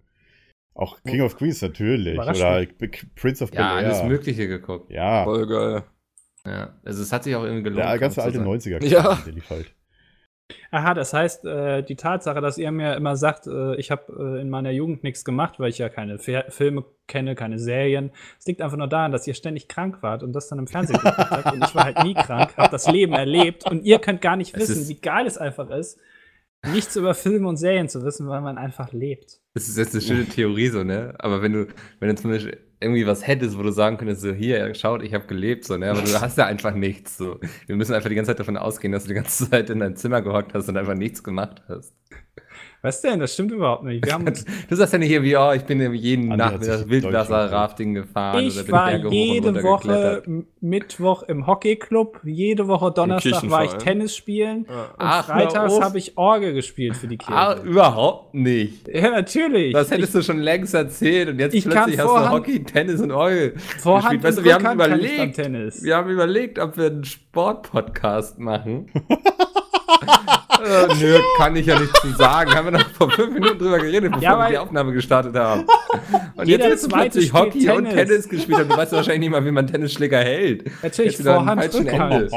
[0.74, 2.18] Auch King of Queens natürlich.
[2.18, 3.90] Oder Big Prince of Ja, Bel-Air.
[3.90, 4.90] alles Mögliche geguckt.
[4.90, 5.84] Ja, Voll geil.
[6.46, 8.00] Ja, also es hat sich auch irgendwie gelohnt.
[8.00, 8.78] ganze krank alte zu sein.
[8.80, 8.86] 90er.
[8.88, 9.18] Ja.
[9.50, 9.74] halt.
[10.72, 14.40] Aha, das heißt, äh, die Tatsache, dass ihr mir immer sagt, äh, ich habe äh,
[14.40, 18.10] in meiner Jugend nichts gemacht, weil ich ja keine Fer Filme kenne, keine Serien.
[18.38, 20.98] Es liegt einfach nur daran, dass ihr ständig krank wart und das dann im Fernsehen
[21.02, 21.52] geguckt habt.
[21.52, 24.54] Und ich war halt nie krank, habe das Leben erlebt und ihr könnt gar nicht
[24.56, 25.98] Es wissen, wie geil es einfach ist,
[26.66, 29.40] nichts über Filme und Serien zu wissen, weil man einfach lebt.
[29.54, 31.14] Das ist jetzt eine schöne Theorie so, ne?
[31.18, 31.66] Aber wenn du,
[31.98, 35.12] wenn du zum Beispiel irgendwie was hättest, wo du sagen könntest, so hier, schaut, ich
[35.14, 35.90] habe gelebt, so, ne?
[35.90, 37.38] Aber du hast ja einfach nichts, so.
[37.66, 39.96] Wir müssen einfach die ganze Zeit davon ausgehen, dass du die ganze Zeit in dein
[39.96, 41.94] Zimmer gehockt hast und einfach nichts gemacht hast.
[42.82, 43.20] Was denn?
[43.20, 44.04] Das stimmt überhaupt nicht.
[44.06, 46.88] Wir haben uns Du sagst ja nicht hier wie, oh, ich bin jeden Andi Nachmittag
[46.88, 50.22] Wildwasser-Rafting gefahren Ich oder bin war jede Woche
[50.60, 53.72] Mittwoch im Hockeyclub, jede Woche Donnerstag war ich.
[53.74, 54.82] Tennis spielen Ja.
[54.82, 57.32] und Ach, freitags habe ich Orgel gespielt für die Kirche.
[57.38, 58.88] Ah, überhaupt nicht.
[58.88, 59.72] ja, natürlich.
[59.74, 63.00] Das hättest du schon längst erzählt und jetzt Ich plötzlich kann hast du Hockey, Tennis
[63.00, 64.24] und Orgel Vorhand gespielt.
[64.24, 65.82] Weißt und du, wir haben ich überlegt, Tennis.
[65.82, 68.86] wir haben überlegt, ob wir einen Sportpodcast machen.
[70.02, 72.54] äh, nö, kann ich ja nicht zu sagen.
[72.54, 75.66] Haben wir noch vor fünf Minuten drüber geredet, bevor Ja, wir die Aufnahme gestartet haben.
[76.36, 77.94] Und jetzt Zweite plötzlich Hockey und Tennis.
[77.94, 78.68] Tennis gespielt haben.
[78.68, 80.70] Du weißt wahrscheinlich nicht mal, wie man Tennisschläger hält.
[80.82, 82.30] Natürlich, Vorhand, Rückhand.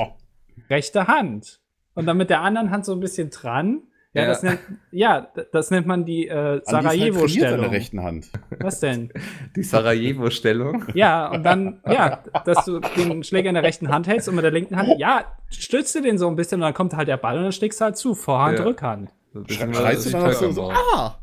[0.69, 1.59] Rechte Hand.
[1.93, 3.83] Und dann mit der anderen Hand so ein bisschen dran.
[4.13, 4.27] Ja, Ja.
[4.27, 4.59] Das, nennt,
[4.91, 7.61] ja das nennt man die äh, ist halt Sarajevo-Stellung.
[7.61, 8.29] der rechten Hand.
[8.59, 9.11] Was denn?
[9.55, 10.85] Die Sarajevo-Stellung.
[10.93, 14.43] Ja, und dann, ja, dass du den Schläger in der rechten Hand hältst und mit
[14.43, 17.17] der linken Hand, ja, stützt du den so ein bisschen und dann kommt halt der
[17.17, 18.13] Ball und dann schlägst du halt zu.
[18.13, 18.65] Vorhand, Ja.
[18.65, 19.09] Rückhand.
[19.47, 21.17] Schreist du dann auch so, so ah,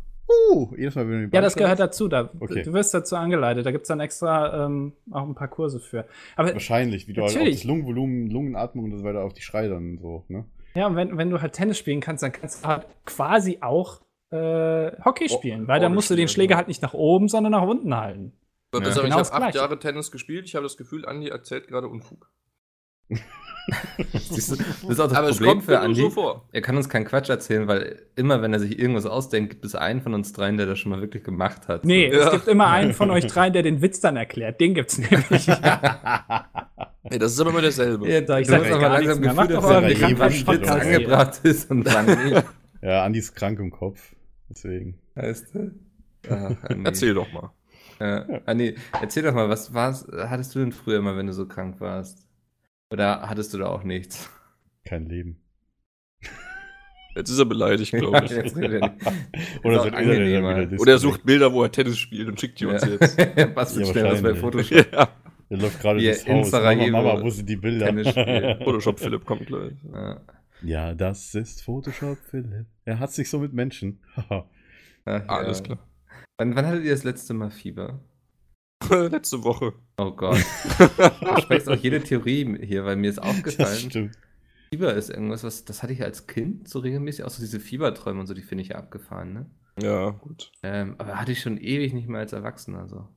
[0.53, 2.09] uh, jedes Mal, wenn du den Ja, das gehört dazu.
[2.09, 2.62] Da, Okay.
[2.62, 3.64] Du wirst dazu angeleitet.
[3.66, 6.07] Da gibt's dann extra ähm, auch ein paar Kurse für.
[6.37, 7.59] Aber Wahrscheinlich, wie du halt auch Natürlich.
[7.59, 10.44] das Lungenvolumen, Lungenatmung und so weiter auf die Schrei dann so, ne?
[10.74, 14.00] Ja, und wenn, wenn du halt Tennis spielen kannst, dann kannst du halt quasi auch
[14.30, 15.66] äh, Hockey Oh, spielen.
[15.68, 18.33] weil da Orgel musst du den Schläger halt nicht nach oben, sondern nach unten halten.
[18.72, 19.02] Das Ja.
[19.02, 19.54] Genau ich habe acht.
[19.54, 20.46] Jahre Tennis gespielt.
[20.46, 22.30] Ich habe das Gefühl, Andi erzählt gerade Unfug.
[24.12, 26.01] Siehst du, das ist auch das aber es Problem kommt für Andi.
[26.01, 26.49] so vor.
[26.53, 29.75] Er kann uns keinen Quatsch erzählen, weil immer, wenn er sich irgendwas ausdenkt, gibt es
[29.75, 31.85] einen von uns dreien, der das schon mal wirklich gemacht hat.
[31.85, 32.18] Nee, So.
[32.18, 32.31] es Ja.
[32.33, 34.61] gibt immer einen von euch dreien, der den Witz dann erklärt.
[34.61, 35.46] Den gibt's nämlich.
[37.03, 38.09] Nee, das ist aber immer derselbe.
[38.09, 39.20] Ja, Da ich du sag musst ja aber langsam.
[39.23, 42.44] Gefühl Macht dafür euren wann Witz angebracht ist und wann nicht.
[42.83, 44.14] Ja, Andi ist krank im Kopf.
[44.49, 44.99] Deswegen.
[45.14, 45.73] Weißt du?
[46.31, 46.53] Ach.
[46.85, 47.51] Erzähl doch mal.
[47.99, 48.27] Ja.
[48.46, 51.81] Andi, erzähl doch mal, was war's, hattest du denn früher immer, wenn du so krank
[51.81, 52.27] warst?
[52.90, 54.29] Oder hattest du da auch nichts?
[54.85, 55.40] Kein Leben.
[57.16, 58.31] Jetzt ist er beleidigt, glaube ich.
[58.31, 59.07] Jetzt redet er nicht.
[59.64, 60.68] Oder Ist angenehmer.
[60.79, 63.18] Oder er sucht Bilder, wo er Tennis spielt und schickt die uns jetzt.
[63.57, 64.40] Was Ja, schnell was bei wahrscheinlich.
[64.40, 64.92] Photoshop.
[64.92, 65.09] ja.
[65.48, 66.53] Er läuft gerade er durchs in Haus.
[66.53, 68.59] Mama, Sarajevo Mama, wo sind die Bilder?
[68.64, 69.72] Photoshop Philipp kommt gleich.
[69.92, 70.20] Ja.
[70.62, 72.66] ja, das ist Photoshop, Philipp.
[72.85, 74.00] Er hat sich so mit Menschen.
[74.14, 74.44] Ach,
[75.05, 75.64] Alles ja.
[75.64, 75.79] klar.
[76.38, 77.98] Wann, wann hattet ihr das letzte Mal Fieber?
[78.90, 79.72] Letzte Woche.
[79.98, 80.38] Oh Gott.
[81.20, 84.18] Du sprichst auch jede Theorie hier, weil mir ist das aufgefallen, stimmt.
[84.72, 88.20] Fieber ist irgendwas, was, das hatte ich als Kind so regelmäßig, auch so diese Fieberträume
[88.20, 89.46] und so, die finde ich ja abgefahren, ne?
[89.80, 90.52] Ja, gut.
[90.62, 93.08] Ähm, aber hatte ich schon ewig nicht mehr als Erwachsener, so.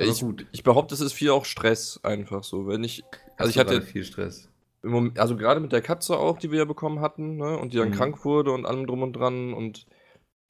[0.00, 0.46] Ja, ich, gut.
[0.52, 2.66] ich behaupte, es ist viel auch Stress einfach so.
[2.66, 4.48] Wenn ich, also Hast ich hatte viel Stress.
[4.82, 7.78] Moment, also gerade mit der Katze auch, die wir ja bekommen hatten, ne, und die
[7.78, 7.94] dann Mhm.
[7.94, 9.86] krank wurde und allem drum und dran und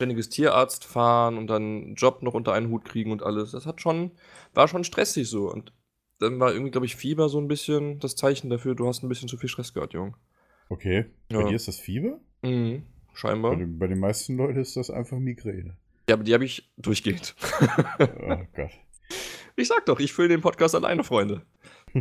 [0.01, 3.51] ständiges Tierarzt fahren und dann einen Job noch unter einen Hut kriegen und alles.
[3.51, 4.13] Das hat schon,
[4.55, 5.53] war schon stressig so.
[5.53, 5.75] Und
[6.21, 9.11] dann war irgendwie, glaube ich, Fieber so ein bisschen das Zeichen dafür, du hast ein
[9.11, 10.17] bisschen zu viel Stress gehabt, Jung.
[10.71, 11.05] Okay.
[11.29, 11.49] Bei Ja.
[11.49, 12.19] dir ist das Fieber?
[12.43, 12.85] Mhm.
[13.09, 13.57] Bei Scheinbar.
[13.57, 15.77] den, bei den meisten Leuten ist das einfach Migräne.
[16.09, 17.35] Ja, aber die habe ich durchgehend.
[18.01, 18.71] Oh Gott.
[19.57, 21.43] ich sag doch, ich fülle den Podcast alleine, Freunde.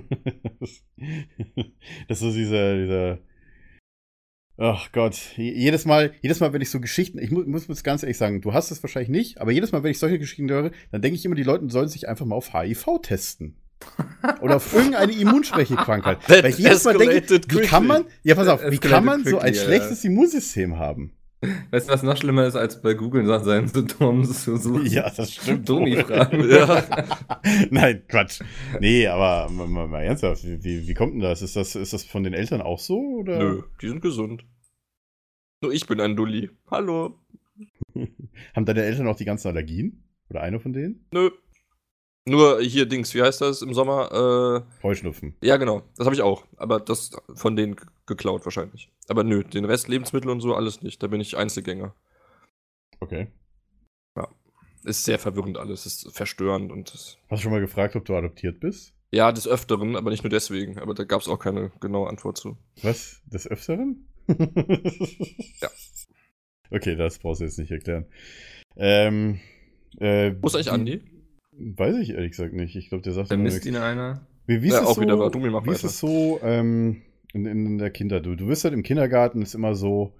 [2.07, 3.17] das ist dieser, dieser.
[4.61, 7.81] Ach Gott, Je- jedes Mal, jedes Mal, wenn ich so Geschichten, ich mu muss muss
[7.81, 10.49] ganz ehrlich sagen, du hast es wahrscheinlich nicht, aber jedes Mal, wenn ich solche Geschichten
[10.49, 13.55] höre, dann denke ich immer, die Leute sollen sich einfach mal auf HIV testen.
[14.41, 16.17] Oder auf irgendeine Immunschwächekrankheit.
[16.27, 17.15] Weil ich jedes Mal denke,
[17.47, 21.13] wie kann man, ja pass auf, wie kann man so ein schlechtes Immunsystem haben?
[21.41, 24.85] Weißt du, was noch schlimmer ist, als bei Google nach seinen Symptomen zu suchen?
[24.87, 25.69] Ja, das stimmt.
[25.69, 26.03] Dummi wohl.
[26.03, 26.49] fragen.
[26.49, 26.83] Ja.
[27.69, 28.41] Nein, Quatsch.
[28.81, 31.41] Nee, aber mal, mal, mal ernsthaft, wie, wie, wie kommt denn das?
[31.41, 31.75] Ist, das?
[31.75, 32.99] ist das von den Eltern auch so?
[33.19, 33.39] Oder?
[33.39, 34.43] Nö, die sind gesund.
[35.61, 36.49] Nur ich bin ein Dulli.
[36.69, 37.19] Hallo.
[38.55, 40.03] Haben deine Eltern auch die ganzen Allergien?
[40.29, 41.05] Oder eine von denen?
[41.11, 41.31] Nö.
[42.25, 44.65] Nur hier Dings, wie heißt das im Sommer?
[44.83, 45.35] Heuschnupfen.
[45.41, 45.83] Äh, ja, genau.
[45.95, 46.45] Das habe ich auch.
[46.57, 48.91] Aber das von denen geklaut wahrscheinlich.
[49.09, 51.01] Aber nö, den Rest Lebensmittel und so alles nicht.
[51.03, 51.95] Da bin ich Einzelgänger.
[52.99, 53.27] Okay.
[54.85, 55.85] Ist sehr verwirrend alles.
[55.85, 58.93] Ist verstörend und Hast du schon mal gefragt, ob du adoptiert bist?
[59.11, 60.77] ja, des Öfteren, aber nicht nur deswegen.
[60.79, 62.57] Aber da gab es auch keine genaue Antwort zu.
[62.83, 63.21] Was?
[63.25, 64.07] Des Öfteren?
[64.27, 65.69] Ja.
[66.71, 68.05] Okay, das brauchst du jetzt nicht erklären.
[68.75, 69.39] Ähm,
[69.97, 71.01] äh, Wo ist eigentlich Andi?
[71.51, 72.75] Weiß ich ehrlich gesagt nicht.
[72.75, 73.65] Ich glaube, der sagt nichts.
[73.65, 74.27] ihn einer?
[74.45, 75.31] Wie, wie ist Ja, es auch so, wieder wahr.
[75.31, 75.87] Dummi, mach wie ist weiter.
[75.87, 77.01] es so ähm,
[77.33, 78.19] in, in der Kinder?
[78.19, 80.13] Du, du wirst halt im Kindergarten, ist immer so.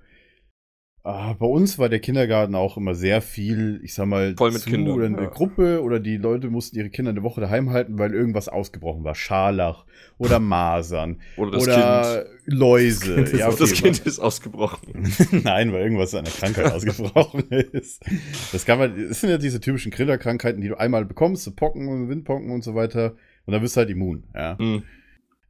[1.01, 4.61] Ah, bei uns war der Kindergarten auch immer sehr viel, ich sag mal, Voll mit
[4.61, 5.29] zu Kindern, oder eine ja.
[5.29, 9.15] Gruppe oder die Leute mussten ihre Kinder eine Woche daheim halten, weil irgendwas ausgebrochen war.
[9.15, 9.85] Scharlach
[10.17, 13.15] oder Masern Oder das oder Läuse.
[13.15, 15.13] Das Kind ist ja, okay, Das Kind ist ausgebrochen.
[15.43, 18.03] Nein, weil irgendwas an der Krankheit ausgebrochen ist.
[18.51, 21.87] Das kann man, das sind ja diese typischen Grillerkrankheiten, die du einmal bekommst, so Pocken
[21.87, 23.15] und Windpocken und so weiter.
[23.45, 24.57] Und dann wirst du halt immun, ja.
[24.59, 24.83] Hm.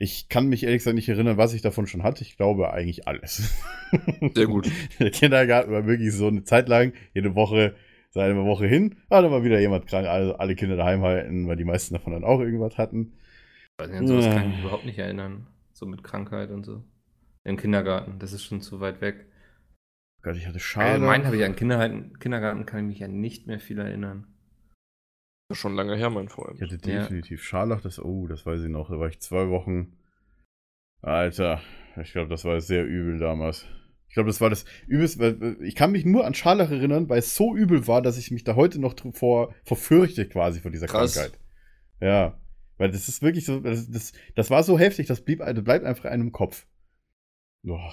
[0.01, 2.23] Ich kann mich ehrlich gesagt nicht erinnern, was ich davon schon hatte.
[2.23, 3.53] Ich glaube eigentlich alles.
[4.33, 4.71] Sehr gut.
[4.99, 7.75] Der Kindergarten war wirklich so eine Zeit lang, jede Woche,
[8.11, 11.47] so eine Woche hin, war dann mal wieder jemand krank, also alle Kinder daheim halten,
[11.47, 13.13] weil die meisten davon dann auch irgendwas hatten.
[13.77, 14.61] Weiß nicht, an sowas kann ich mich Ja.
[14.61, 15.47] überhaupt nicht erinnern.
[15.73, 16.81] So mit Krankheit und so.
[17.43, 19.25] Im Kindergarten, das ist schon zu weit weg.
[20.21, 20.91] Gott, ich hatte Schade.
[20.91, 24.27] Allgemein habe ich an Kindergarten, Kindergarten kann ich mich ja nicht mehr viel erinnern.
[25.49, 26.55] Das ist schon lange her, mein Freund.
[26.55, 27.01] Ich hatte Ja.
[27.01, 28.89] definitiv Scharlach, das, oh, das weiß ich noch.
[28.89, 29.97] Da war ich zwei Wochen.
[31.01, 31.59] Alter,
[31.99, 33.65] ich glaube, das war sehr übel damals.
[34.09, 35.57] Ich glaube, das war das übelste.
[35.61, 38.43] Ich kann mich nur an Scharlach erinnern, weil es so übel war, dass ich mich
[38.43, 41.15] da heute noch vor, vor fürchte, quasi vor dieser Krass.
[41.15, 41.39] Krankheit.
[41.99, 42.39] Ja.
[42.77, 45.83] Weil das ist wirklich so, das, das, das war so heftig, das blieb, das bleibt
[45.83, 46.67] einfach einem im Kopf.
[47.63, 47.91] Boah.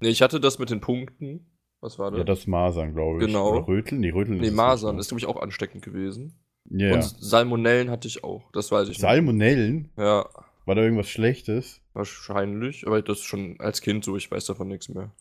[0.00, 1.50] Nee, ich hatte das mit den Punkten.
[1.80, 2.18] Was war das?
[2.18, 3.26] Ja, das Masern, glaube ich.
[3.26, 3.50] Genau.
[3.50, 4.00] Oder Röteln?
[4.00, 6.38] Nee, Röteln nee, Masern ist, glaube ich, auch ansteckend gewesen.
[6.70, 6.94] Ja.
[6.94, 8.50] Und Salmonellen hatte ich auch.
[8.52, 9.76] Das weiß ich Salmonellen?
[9.82, 9.90] nicht.
[9.98, 10.28] Ja,
[10.66, 11.80] War da irgendwas Schlechtes?
[11.94, 12.86] wahrscheinlich.
[12.86, 15.12] Aber das ist schon als Kind so, ich weiß davon nichts mehr.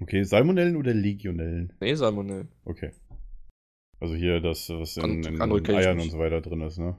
[0.00, 1.72] Okay, Salmonellen oder Legionellen?
[1.80, 2.48] Nee, Salmonellen.
[2.64, 2.92] Okay.
[4.00, 6.96] Also hier das, was in, in, in Eiern und so weiter drin ist, ne?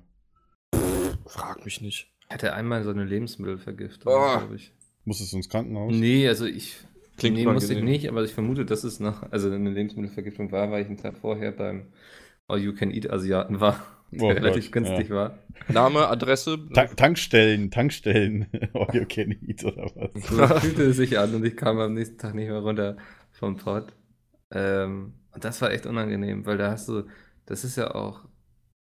[1.25, 2.11] Frag mich nicht.
[2.27, 4.37] Ich hatte einmal so eine Lebensmittelvergiftung, Oh.
[4.37, 4.71] glaube ich.
[5.05, 5.93] Musstest du ins Krankenhaus?
[5.93, 6.77] Nee, also ich.
[7.17, 10.71] Klingt nee, musste ich nicht, aber ich vermute, dass es noch, also eine Lebensmittelvergiftung war,
[10.71, 11.87] weil ich einen Tag vorher beim
[12.47, 13.79] All-You-Can-Eat-Asiaten war,
[14.11, 15.39] der Oh relativ Gott, günstig war.
[15.69, 16.57] Name, Adresse.
[16.73, 20.23] Ta Tankstellen, Tankstellen, all you can eat oder was?
[20.27, 22.97] So fühlte es sich an und ich kam am nächsten Tag nicht mehr runter
[23.31, 23.93] vom Pott.
[24.51, 27.03] Ähm, und das war echt unangenehm, weil da hast du,
[27.45, 28.25] das ist ja auch,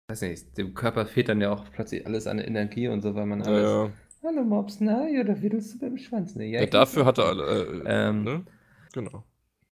[0.10, 3.26] weiß nicht, dem Körper fehlt dann ja auch plötzlich alles an Energie und so, weil
[3.26, 3.63] man ja, alles.
[3.63, 3.89] ja.
[4.24, 6.45] Hallo Mops, na, ja, da wedelst du beim Schwanz, ne?
[6.45, 7.43] ja, ich- dafür hat er alle.
[7.45, 8.45] Äh, Ähm, ne?
[8.93, 9.24] Genau.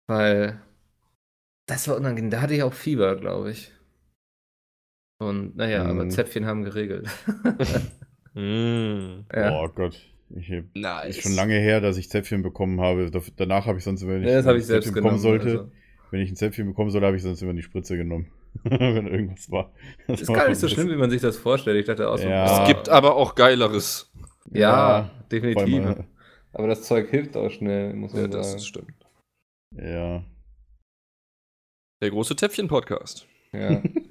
[0.06, 0.60] Weil
[1.66, 2.30] das war unangenehm.
[2.30, 3.72] Da hatte ich auch Fieber, glaube ich.
[5.28, 6.10] Und naja, aber Mhm.
[6.10, 7.08] Zäpfchen haben geregelt.
[8.36, 9.24] Mm.
[9.32, 9.60] ja.
[9.62, 9.96] Oh Gott.
[10.36, 11.18] Ich, hab- Nice.
[11.18, 13.08] ist schon lange her, dass ich Zäpfchen bekommen habe.
[13.36, 15.22] Danach habe ich sonst, wenn ich, Ja, das wenn habe ich ich selbst Zäpfchen genommen.
[15.22, 15.72] bekommen sollte, also.
[16.10, 18.26] wenn ich ein Zäpfchen bekommen sollte, habe ich sonst immer die Spritze genommen.
[18.64, 19.72] wenn irgendwas war.
[20.08, 21.78] Das Ist war gar nicht so schlimm, wie man sich das vorstellt.
[21.78, 22.62] Ich dachte auch so, Ja.
[22.62, 24.10] Es gibt aber auch Geileres.
[24.50, 24.60] Ja,
[25.00, 25.84] Ja, definitiv.
[25.86, 26.04] Allem,
[26.52, 28.58] Aber das Zeug hilft auch schnell, muss Ja, man das sagen.
[28.58, 28.94] ist stimmt.
[29.76, 30.24] Ja.
[32.02, 33.26] Der große Täpfchen-Podcast.
[33.52, 33.80] Ja.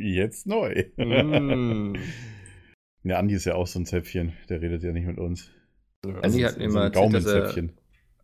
[0.00, 0.84] Jetzt neu.
[0.96, 1.96] Mm.
[3.04, 4.32] Der Andi ist ja auch so ein Zäpfchen.
[4.48, 5.50] Der redet ja nicht mit uns.
[6.04, 7.68] Andi Das hat ist mir so mal ein erzählt, dass er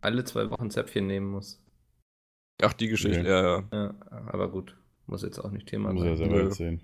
[0.01, 1.63] alle zwei Wochen Zäpfchen nehmen muss.
[2.61, 3.69] Ach, die Geschichte, ja, ja.
[3.73, 4.77] Ja, aber gut.
[5.07, 6.29] Muss jetzt auch nicht Thema Muss er sein.
[6.29, 6.49] selber Nö.
[6.49, 6.81] erzählen.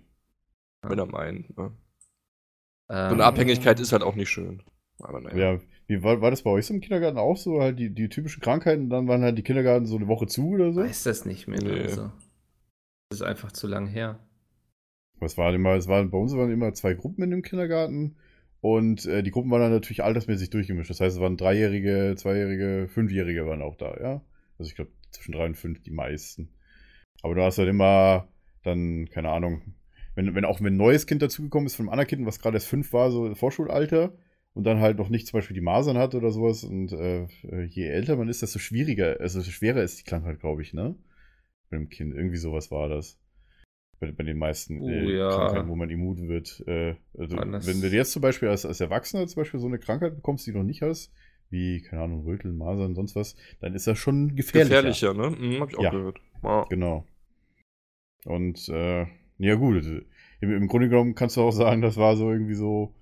[0.83, 1.57] Wenn er meint.
[1.57, 1.73] Ne?
[2.89, 4.63] So Ähm, eine Abhängigkeit ist halt auch nicht schön.
[5.01, 5.55] Aber naja.
[5.55, 7.61] Ja, wie war, war das bei euch so im Kindergarten auch so?
[7.61, 10.73] Halt die, die typischen Krankheiten, dann waren halt die Kindergarten so eine Woche zu oder
[10.73, 10.81] so?
[10.81, 11.63] weiß das nicht mehr.
[11.63, 11.83] Nee.
[11.83, 12.11] Also.
[13.11, 14.19] Das ist einfach zu lang her.
[15.21, 18.17] Es waren immer, es waren, bei uns waren immer zwei Gruppen in dem Kindergarten
[18.61, 20.91] und äh, die Gruppen waren dann natürlich altersmäßig durchgemischt.
[20.91, 24.23] Das heißt, es waren Dreijährige, Zweijährige, Fünfjährige waren auch da, ja.
[24.59, 26.51] Also ich glaube zwischen drei und fünf die meisten.
[27.23, 28.29] Aber du hast halt immer
[28.63, 29.63] dann, keine Ahnung,
[30.15, 32.57] wenn, wenn auch wenn ein neues Kind dazugekommen ist von einem anderen Kind, was gerade
[32.57, 34.13] erst fünf war, so Vorschulalter,
[34.55, 36.65] und dann halt noch nicht zum Beispiel die Masern hat oder sowas.
[36.65, 37.29] Und äh,
[37.67, 40.97] je älter man ist, desto schwieriger, also schwerer ist die Krankheit, glaube ich, ne?
[41.71, 42.13] Dem Kind.
[42.13, 43.21] Irgendwie sowas war das.
[44.01, 45.29] Bei, bei den meisten Oh, äh, ja.
[45.31, 46.63] Krankheiten, wo man immun wird.
[46.67, 49.79] Äh, also, das- wenn du jetzt zum Beispiel als, als Erwachsener zum Beispiel so eine
[49.79, 51.13] Krankheit bekommst, die du noch nicht hast,
[51.51, 54.83] wie, keine Ahnung, Röteln, Masern, sonst was, dann ist das schon gefährlicher.
[54.83, 55.31] Gefährlicher, ne?
[55.31, 55.91] Mhm, hab ich auch Ja.
[55.91, 56.21] gehört.
[56.43, 56.67] Ja.
[56.69, 57.07] Genau.
[58.25, 59.07] Und äh,
[59.39, 59.83] ja gut,
[60.41, 62.95] im, im Grunde genommen kannst du auch sagen, das war so irgendwie so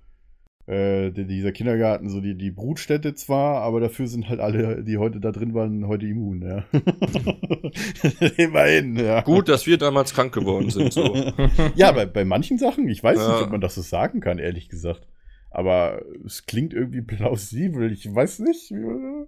[0.67, 4.97] äh, die- dieser Kindergarten, so die, die Brutstätte zwar, aber dafür sind halt alle, die
[4.97, 6.65] heute da drin waren, heute immun, ja.
[8.37, 9.21] Immerhin, ja.
[9.21, 10.91] Gut, dass wir damals krank geworden sind.
[10.93, 11.15] So.
[11.75, 13.33] Ja, bei, bei manchen Sachen, ich weiß Ja.
[13.33, 15.07] nicht, ob man das so sagen kann, ehrlich gesagt.
[15.49, 17.91] Aber es klingt irgendwie plausibel.
[17.91, 18.69] Ich weiß nicht.
[18.71, 19.25] wie-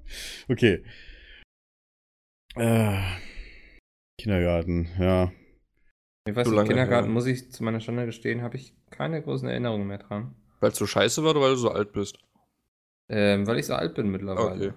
[0.52, 0.84] Okay.
[2.56, 2.98] Äh,
[4.20, 5.32] Kindergarten, ja.
[6.28, 7.14] Ich weiß nicht, lange Kindergarten, her.
[7.14, 10.36] muss ich zu meiner Stunde gestehen, habe ich keine großen Erinnerungen mehr dran.
[10.60, 12.18] Weil es so scheiße war oder weil du so alt bist?
[13.08, 14.68] Ähm, weil ich so alt bin mittlerweile.
[14.70, 14.74] Okay.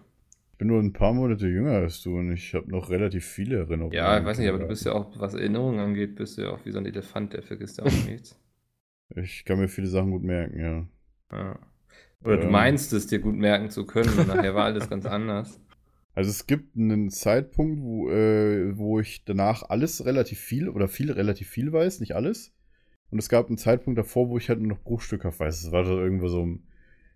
[0.52, 3.56] Ich bin nur ein paar Monate jünger als du und ich habe noch relativ viele
[3.58, 3.92] Erinnerungen.
[3.94, 6.50] Ja, ich weiß nicht, aber du bist ja auch, was Erinnerungen angeht, bist du ja
[6.50, 8.38] auch wie so ein Elefant, der vergisst ja auch nichts.
[9.16, 10.86] Ich kann mir viele Sachen gut merken, ja.
[11.36, 11.58] Ja.
[12.24, 12.52] Oder du Ähm.
[12.52, 15.60] meinst es dir gut merken zu können und nachher war alles ganz anders.
[16.14, 21.10] Also es gibt einen Zeitpunkt, wo, äh, wo ich danach alles relativ viel oder viel
[21.10, 22.52] relativ viel weiß, nicht alles.
[23.12, 25.62] Und es gab einen Zeitpunkt davor, wo ich halt nur noch bruchstückhaft weiß.
[25.64, 26.64] Es war so irgendwo so im,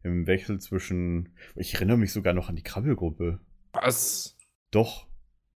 [0.04, 1.30] im Wechsel zwischen.
[1.56, 3.40] Ich erinnere mich sogar noch an die Krabbelgruppe.
[3.72, 4.36] Was?
[4.70, 5.08] Doch.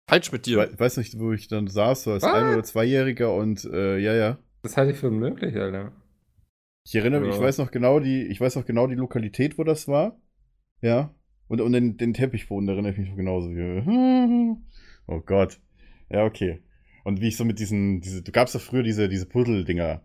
[0.09, 0.57] Falsch mit dir.
[0.57, 2.33] wei- weiß nicht, wo ich dann saß, so als Was?
[2.33, 4.39] ein- oder zweijähriger und äh, ja, ja.
[4.63, 5.93] Das halte ich für unmöglich, Alter.
[6.87, 9.65] Ich erinnere mich, ich weiß noch genau die, ich weiß noch genau die Lokalität, wo
[9.65, 10.19] das war.
[10.81, 11.15] Ja.
[11.49, 13.51] Und, und den, den Teppichboden, da erinnere ich mich noch genauso.
[13.51, 14.57] Wie,
[15.07, 15.61] oh Gott.
[16.09, 16.63] Ja, okay.
[17.05, 20.03] Und wie ich so mit diesen, diese, du gab's ja früher diese, diese Puzzle-Dinger.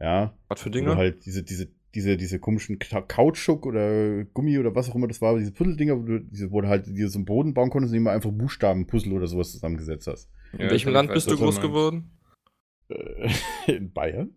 [0.00, 0.36] Ja.
[0.48, 0.96] Was für Dinge?
[0.96, 5.20] halt diese, diese, diese, diese komischen Ka- Kautschuk oder Gummi oder was auch immer das
[5.22, 7.92] war, diese Puzzle-Dinger, wo du, diese, wo du halt dir so einen Boden bauen konntest
[7.92, 10.28] und immer einfach Buchstaben-Puzzle oder sowas zusammengesetzt hast.
[10.52, 11.62] In welchem Land bist du groß meinst.
[11.62, 12.10] geworden?
[12.88, 13.30] Äh,
[13.76, 14.30] In Bayern?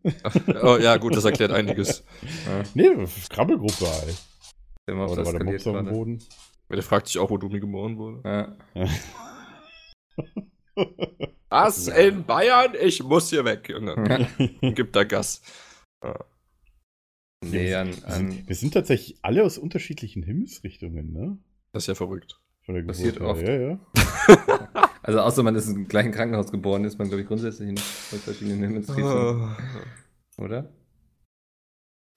[0.64, 2.04] oh ja, gut, das erklärt einiges.
[2.48, 4.18] Ja, Nee, Krabbelgruppe halt.
[4.88, 5.86] Oder war der Mops auf dem.
[5.90, 6.20] Boden?
[6.72, 8.22] Der fragt sich auch, wo Dumi geboren wurde.
[8.76, 8.88] Ja.
[11.50, 11.88] Was?
[11.88, 12.74] In Bayern?
[12.82, 13.96] Ich muss hier weg, Junge.
[14.08, 14.50] Ja.
[14.72, 15.42] Gib da Gas.
[17.44, 21.38] Nee, an, wir, an, sind, wir sind tatsächlich alle aus unterschiedlichen Himmelsrichtungen, ne?
[21.72, 22.40] Das ist ja verrückt.
[22.66, 23.80] Von der Passiert Geburt her.
[23.96, 24.08] oft.
[24.28, 24.90] Ja, ja.
[25.04, 28.62] also außer man ist im gleichen Krankenhaus geboren, ist man, glaube ich, grundsätzlich aus verschiedenen
[28.62, 29.58] Himmelsrichtungen, Ah,
[30.38, 30.70] oder?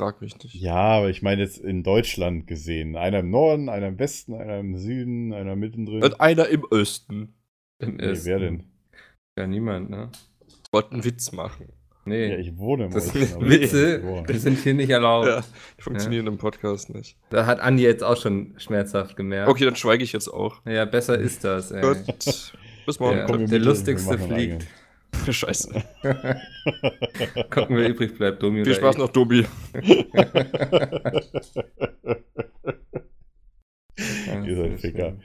[0.01, 0.55] Frag mich nicht.
[0.55, 2.97] ja, aber ich meine jetzt in Deutschland gesehen.
[2.97, 6.03] Einer im Norden, einer im Westen, einer im Süden, einer mittendrin.
[6.03, 7.35] Und einer im Osten.
[7.83, 8.65] Im nee, wer denn?
[9.39, 10.11] Ja, niemand, ne?
[10.73, 11.69] Wollte einen Witz machen.
[12.05, 15.29] Nee, Ja, ich wohne im das Osten, sind Witze, die sind hier nicht erlaubt.
[15.29, 15.45] Ja,
[15.79, 17.17] die funktionieren im Podcast nicht.
[17.31, 19.49] Da hat Andi jetzt auch schon schmerzhaft gemerkt.
[19.49, 20.61] Okay, dann schweige ich jetzt auch.
[20.67, 21.81] Ja, besser ist das, ey.
[21.81, 22.53] Gut.
[22.87, 23.19] Bis morgen.
[23.19, 24.67] Ja, der mit- lustigste fliegt.
[25.29, 25.69] Scheiße.
[27.51, 29.01] Gucken, wer übrig bleibt, Domi Viel oder Spaß ich.
[29.01, 29.45] noch, Dobi.
[34.27, 35.17] Ja, Ihr seid Ficker.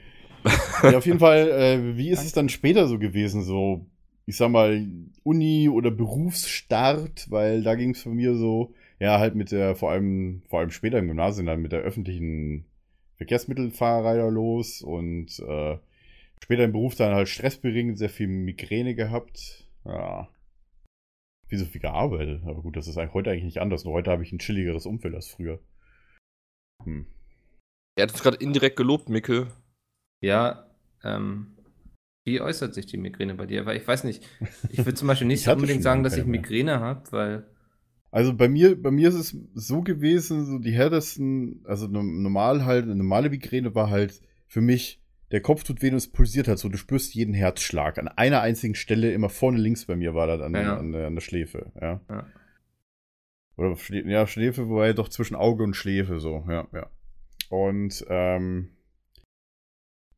[0.82, 3.42] Ja, auf jeden Fall, äh, wie ist es dann später so gewesen?
[3.42, 3.86] So,
[4.26, 4.86] ich sag mal,
[5.22, 9.90] Uni oder Berufsstart, weil da ging es von mir so, ja, halt mit der, vor
[9.90, 12.64] allem, vor allem später im Gymnasium dann mit der öffentlichen
[13.16, 15.78] Verkehrsmittelfahrerei los und äh,
[16.42, 19.66] später im Beruf dann halt stressbedingt sehr viel Migräne gehabt.
[19.84, 20.28] Ja.
[21.48, 22.42] Wie so viel gearbeitet.
[22.44, 23.84] Aber gut, das ist heute eigentlich nicht anders.
[23.84, 25.58] Nur heute habe ich ein chilligeres Umfeld als früher.
[26.84, 27.06] Hm.
[27.96, 29.48] Er hat es gerade indirekt gelobt, Micke.
[30.20, 30.66] Ja,
[31.04, 31.54] ähm,
[32.24, 33.64] wie äußert sich die Migräne bei dir?
[33.66, 34.26] Weil ich weiß nicht,
[34.70, 36.26] ich würde zum Beispiel nicht unbedingt sagen, dass ich.
[36.26, 37.46] Migräne habe, weil
[38.10, 42.64] Also bei mir, bei mir ist es so gewesen, so die härtesten, also no- normal
[42.64, 45.00] halt, eine normale Migräne war halt für mich,
[45.30, 47.98] der Kopf tut weh und es pulsiert halt so, du spürst jeden Herzschlag.
[47.98, 50.76] An einer einzigen Stelle, immer vorne links bei mir war das an, Ja.
[50.78, 52.00] an, der, an der Schläfe, ja.
[52.08, 52.26] Ja.
[53.56, 56.90] Oder Schlä ja, Schläfe, wobei doch zwischen Auge und Schläfe so, ja, ja.
[57.50, 58.70] Und ähm,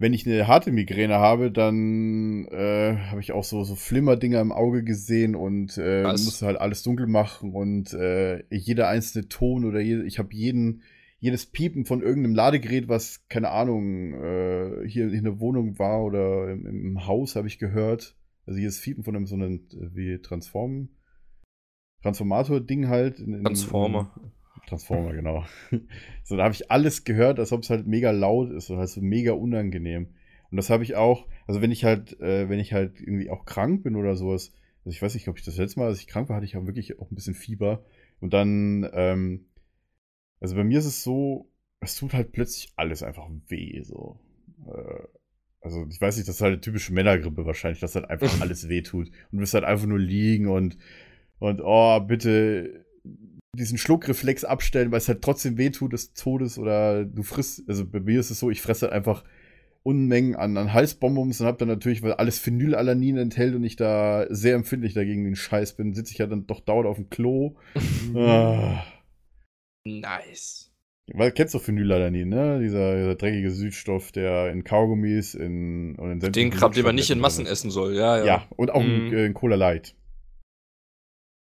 [0.01, 4.51] wenn ich eine harte Migräne habe, dann äh, habe ich auch so, so Flimmerdinger im
[4.51, 6.25] Auge gesehen und äh, Was?
[6.25, 10.83] musste halt alles dunkel machen und äh, jeder einzelne Ton oder je, ich habe jeden
[11.19, 16.51] jedes Piepen von irgendeinem Ladegerät, was keine Ahnung äh, hier in der Wohnung war oder
[16.51, 18.17] im, im Haus habe ich gehört.
[18.47, 20.89] Also jedes Piepen von einem so einem äh, wie Transform
[22.03, 23.21] Transformator-Ding halt.
[23.21, 24.15] In, in, Transformer.
[24.71, 25.45] Transformer, genau.
[26.25, 28.89] so, da habe ich alles gehört, als ob es halt mega laut ist und halt
[28.89, 30.15] so mega unangenehm.
[30.51, 33.45] Und das habe ich auch, also wenn ich halt, äh, wenn ich halt irgendwie auch
[33.45, 34.53] krank bin oder sowas,
[34.85, 36.57] also ich weiß nicht, ob ich das letzte Mal, als ich krank war, hatte ich
[36.57, 37.85] auch wirklich auch ein bisschen Fieber.
[38.21, 39.47] Und dann, ähm,
[40.41, 44.21] also bei mir ist es so, es tut halt plötzlich alles einfach weh, so.
[44.67, 45.07] Äh,
[45.61, 48.69] also ich weiß nicht, das ist halt eine typische Männergrippe wahrscheinlich, dass halt einfach alles
[48.69, 49.09] weh tut.
[49.09, 50.79] Und du wirst halt einfach nur liegen und,
[51.39, 52.85] und oh, bitte
[53.57, 57.85] diesen Schluckreflex abstellen, weil es halt trotzdem weh tut des Todes oder du frisst, also
[57.87, 59.25] bei mir ist es so, ich fresse halt einfach
[59.83, 64.27] Unmengen an, an Halsbonbons und hab dann natürlich, weil alles Phenylalanin enthält und ich da
[64.29, 67.57] sehr empfindlich dagegen den Scheiß bin, sitze ich ja dann doch dauernd auf dem Klo.
[68.15, 68.85] ah.
[69.85, 70.71] Nice.
[71.13, 72.61] Weil kennst du Phenylalanin, ne?
[72.61, 77.11] Dieser, dieser dreckige Süßstoff, der in Kaugummis, in und in Den Kram, den man nicht
[77.11, 77.97] in Massen essen soll.
[77.97, 78.25] Ja, ja.
[78.25, 79.13] Ja, und auch in, Mhm.
[79.15, 79.97] äh, in Cola Light.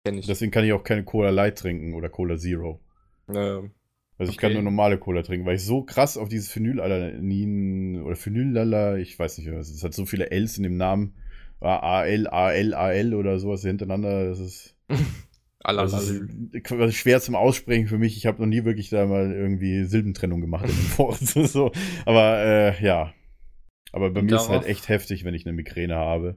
[0.03, 0.25] Kenn ich.
[0.27, 2.79] Deswegen kann ich auch keine Cola Light trinken oder Cola Zero.
[3.29, 3.71] Ähm,
[4.17, 4.47] Also ich Okay.
[4.47, 9.17] kann nur normale Cola trinken, weil ich so krass auf dieses Phenylalanin oder Phenylala, ich
[9.17, 9.77] weiß nicht, was es ist.
[9.77, 11.13] Es hat so viele Ls in dem Namen.
[11.61, 14.27] A-L, A-L, A-L oder sowas hintereinander.
[14.27, 14.75] Das ist,
[15.63, 18.17] das ist quasi schwer zum Aussprechen für mich.
[18.17, 21.19] Ich habe noch nie wirklich da mal irgendwie Silbentrennung gemacht in dem Wort.
[21.19, 21.71] so.
[22.05, 23.13] Aber äh, ja.
[23.93, 26.35] Aber bei Und mir ist es halt darauf- echt heftig, wenn ich eine Migräne habe.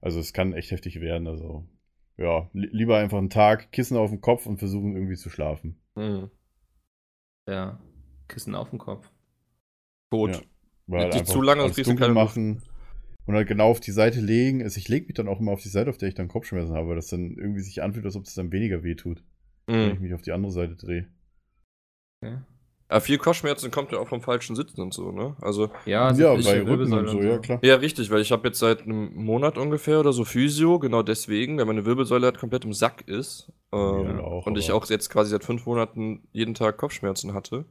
[0.00, 1.26] Also es kann echt heftig werden.
[1.28, 1.66] Also
[2.18, 5.80] ja, li lieber einfach einen Tag Kissen auf dem Kopf und versuchen irgendwie zu schlafen.
[5.94, 6.30] Mhm.
[7.48, 7.80] ja,
[8.28, 9.10] Kissen auf dem Kopf.
[10.10, 10.30] Tot.
[10.30, 10.40] Ja.
[10.86, 12.62] Weil einfach zu lange, alles kriegst du keine machen
[13.26, 14.62] und halt genau auf die Seite legen.
[14.62, 16.74] Also ich lege mich dann auch immer auf die Seite, auf der ich dann Kopfschmerzen
[16.74, 19.24] habe, weil das dann irgendwie sich anfühlt, als ob es dann weniger weh tut,
[19.66, 20.02] wenn ich Mhm.
[20.02, 21.08] mich auf die andere Seite drehe.
[22.22, 22.38] Okay.
[22.88, 25.34] Aber viel Kopfschmerzen kommt ja auch vom falschen Sitzen und so, ne?
[25.40, 27.58] Also, Ja, ja, bei Rücken Wirbelsäule und so, ja klar.
[27.62, 31.58] ja, richtig, weil ich habe jetzt seit einem Monat ungefähr oder so Physio, genau deswegen,
[31.58, 33.50] weil meine Wirbelsäule halt komplett im Sack ist.
[33.72, 37.64] Ähm, Ja, auch, und ich auch jetzt quasi seit fünf Monaten jeden Tag Kopfschmerzen hatte.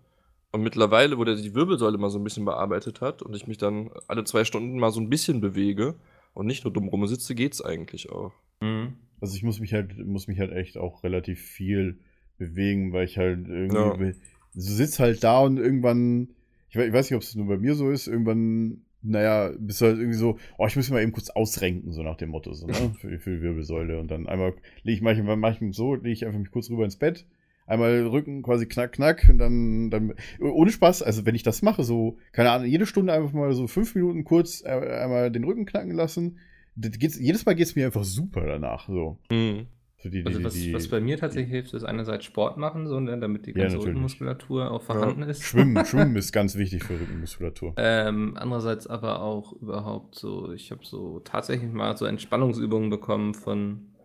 [0.52, 3.58] Und mittlerweile, wo der die Wirbelsäule mal so ein bisschen bearbeitet hat und ich mich
[3.58, 5.96] dann alle zwei Stunden mal so ein bisschen bewege
[6.34, 8.34] und nicht nur dumm rumsitze, geht's eigentlich auch.
[8.62, 8.96] Mhm.
[9.22, 12.00] Also ich muss mich halt, muss mich halt echt auch relativ viel
[12.38, 14.14] bewegen, weil ich halt irgendwie, Ja.
[14.56, 16.30] Du sitzt halt da und irgendwann,
[16.70, 19.82] ich weiß, ich weiß nicht, ob es nur bei mir so ist, irgendwann, naja, bist
[19.82, 22.30] du halt irgendwie so, oh, ich muss mich mal eben kurz ausrenken, so nach dem
[22.30, 24.00] Motto, so, ne, für, die- für die Wirbelsäule.
[24.00, 26.96] Und dann einmal lege ich manchmal, manchmal so, lege ich einfach mich kurz rüber ins
[26.98, 27.26] Bett,
[27.68, 31.84] einmal Rücken quasi knack, knack und dann, dann, ohne Spaß, also wenn ich das mache,
[31.84, 35.92] so, keine Ahnung, jede Stunde einfach mal so fünf Minuten kurz einmal den Rücken knacken
[35.92, 36.38] lassen,
[36.78, 39.18] jedes Mal geht's mir einfach super danach, so.
[39.32, 39.68] Mhm.
[40.06, 42.86] Für die, die, Also was, die, was bei mir tatsächlich hilft, ist einerseits Sport machen,
[42.88, 43.88] so, ne, damit die Ja, ganze natürlich.
[43.96, 45.42] Rückenmuskulatur auch vorhanden ist.
[45.42, 47.74] Schwimmen, Schwimmen ist ganz wichtig für Rückenmuskulatur.
[47.78, 53.96] Ähm, andererseits aber auch überhaupt so, ich habe so tatsächlich mal so Entspannungsübungen bekommen von,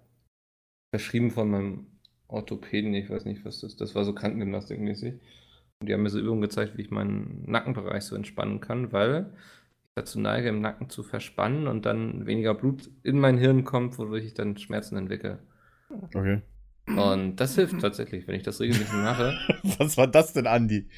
[0.91, 1.87] verschrieben von meinem
[2.29, 5.21] Orthopäden, ich weiß nicht, was das das war so Krankengymnastikmäßig.
[5.81, 9.35] Und die haben mir so Übungen gezeigt, wie ich meinen Nackenbereich so entspannen kann, weil
[9.83, 13.99] ich dazu neige, im Nacken zu verspannen und dann weniger Blut in mein Hirn kommt,
[13.99, 15.41] wodurch ich dann Schmerzen entwickle.
[15.91, 16.43] Okay.
[16.87, 19.39] Und das hilft tatsächlich, wenn ich das regelmäßig mache.
[19.79, 20.89] Was war das denn, Andi?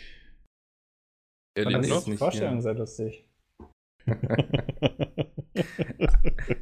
[1.57, 2.05] Lebt ich noch?
[2.05, 2.61] Die nicht, Vorstellung ja.
[2.63, 3.29] sehr lustig.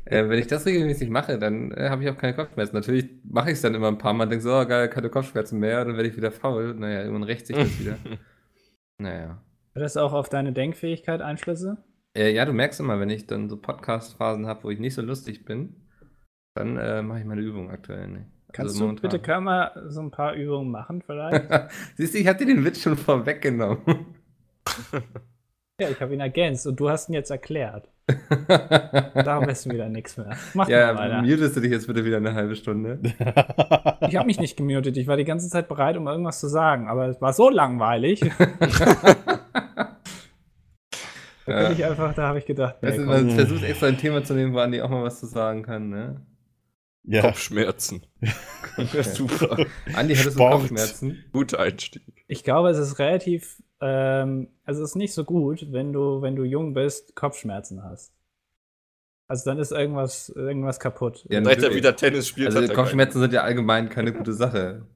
[0.05, 2.74] Äh, wenn ich das regelmäßig mache, dann äh, habe ich auch keine Kopfschmerzen.
[2.74, 5.09] Natürlich mache ich es dann immer ein paar Mal und denke so, oh, geil, keine
[5.09, 6.74] Kopfschmerzen mehr, dann werde ich wieder faul.
[6.74, 7.97] Naja, irgendwann rächt sich das wieder.
[8.99, 9.43] Naja.
[9.74, 11.78] Hat das auch auf deine Denkfähigkeit Einflüsse?
[12.14, 15.01] Äh, ja, du merkst immer, wenn ich dann so Podcast-Phasen habe, wo ich nicht so
[15.01, 15.74] lustig bin,
[16.55, 18.24] dann äh, mache ich meine Übung aktuell nicht.
[18.53, 21.48] Kannst Also du bitte kann man so ein paar Übungen machen vielleicht?
[21.96, 23.80] Siehst du, ich hatte den Witz schon vorweggenommen.
[25.80, 27.88] ja, ich habe ihn ergänzt und du hast ihn jetzt erklärt.
[28.48, 30.30] Da weißt du wieder nichts mehr.
[30.55, 31.22] Mach ja, mal weiter.
[31.22, 32.98] mutest du dich jetzt bitte wieder eine halbe Stunde?
[34.09, 34.96] Ich habe mich nicht gemutet.
[34.96, 38.20] Ich war die ganze Zeit bereit, um irgendwas zu sagen, aber es war so langweilig.
[41.46, 41.68] Da Ja.
[41.68, 44.22] bin ich einfach, da habe ich gedacht, nee, Weißt du, man versucht extra ein Thema
[44.24, 46.20] zu nehmen, wo Andi auch mal was zu sagen kann, ne?
[47.05, 48.07] Ja, Kopfschmerzen.
[49.03, 49.66] Super.
[49.94, 50.48] Andi, hattest du.
[50.48, 51.24] Kopfschmerzen?
[51.32, 52.24] Guter Einstieg.
[52.28, 56.36] Ich glaube, es ist relativ, ähm, also es ist nicht so gut, wenn du, wenn
[56.36, 58.12] du jung bist, Kopfschmerzen hast.
[59.26, 61.24] Also dann ist irgendwas, irgendwas kaputt.
[61.28, 61.76] Ja, Seit er natürlich.
[61.76, 64.86] wieder Tennis spielt, Also hat er Kopfschmerzen sind ja allgemein keine gute Sache.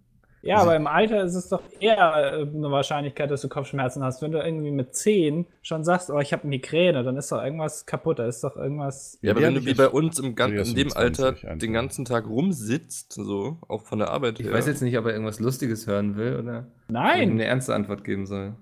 [0.47, 4.21] Ja, aber im Alter ist es doch eher äh, eine Wahrscheinlichkeit, dass du Kopfschmerzen hast.
[4.21, 7.87] Wenn du irgendwie mit 10 schon sagst, oh, ich habe Migräne, dann ist doch irgendwas
[7.87, 8.19] kaputt.
[8.19, 9.19] Da ist doch irgendwas.
[9.23, 11.59] Ja, aber wenn du ich- wie bei uns im gan in dem 25 Alter einfach.
[11.59, 14.53] den ganzen Tag rumsitzt, so, auch von der Arbeit Ich her.
[14.53, 17.31] weiß jetzt nicht, ob er irgendwas Lustiges hören will oder ich Nein!
[17.31, 18.55] eine ernste Antwort geben soll.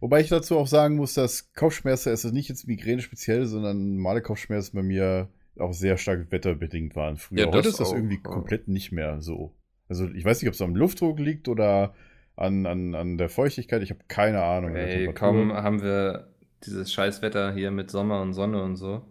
[0.00, 3.96] Wobei ich dazu auch sagen muss, dass Kopfschmerzen, es ist nicht jetzt Migräne speziell, sondern
[3.96, 5.28] normale Kopfschmerzen bei mir
[5.58, 7.40] auch sehr stark wetterbedingt waren früher.
[7.40, 8.22] Ja, das Heute ist das auch, irgendwie ja.
[8.22, 9.54] komplett nicht mehr so.
[9.88, 11.94] Also ich weiß nicht, ob es am Luftdruck liegt oder
[12.36, 13.82] an, an, an der Feuchtigkeit.
[13.82, 14.74] Ich habe keine Ahnung.
[14.74, 16.28] Ey, kaum haben wir
[16.64, 19.02] dieses scheiß Wetter hier mit Sommer und Sonne und so.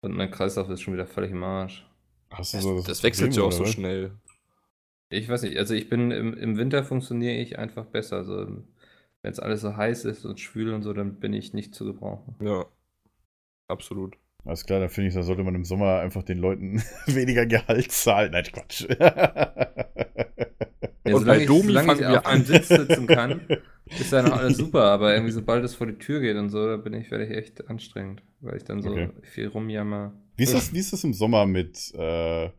[0.00, 1.86] Und mein Kreislauf ist schon wieder völlig im Arsch.
[2.30, 4.12] Hast du das, so das wechselt ja auch so schnell.
[5.10, 8.16] Ich weiß nicht, also ich bin im, im Winter funktioniere ich einfach besser.
[8.16, 8.46] Also
[9.22, 11.84] wenn es alles so heiß ist und schwül und so, dann bin ich nicht zu
[11.84, 12.34] gebrauchen.
[12.40, 12.66] Ja.
[13.68, 14.16] Absolut.
[14.44, 17.92] Alles klar, dann finde ich, da sollte man im Sommer einfach den Leuten weniger Gehalt
[17.92, 18.32] zahlen.
[18.32, 18.86] Nein, Quatsch.
[21.06, 22.46] Ja, Und bei Domi fangen ich wir auf einem an.
[22.46, 23.40] Sitz sitzen kann,
[23.98, 26.66] ist ja noch alles super, aber irgendwie sobald es vor die Tür geht und so,
[26.66, 29.08] da bin ich, werde ich echt anstrengend, weil ich dann so Okay.
[29.22, 30.12] viel rumjammer.
[30.36, 32.50] Wie ist das, wie ist das im Sommer mit äh,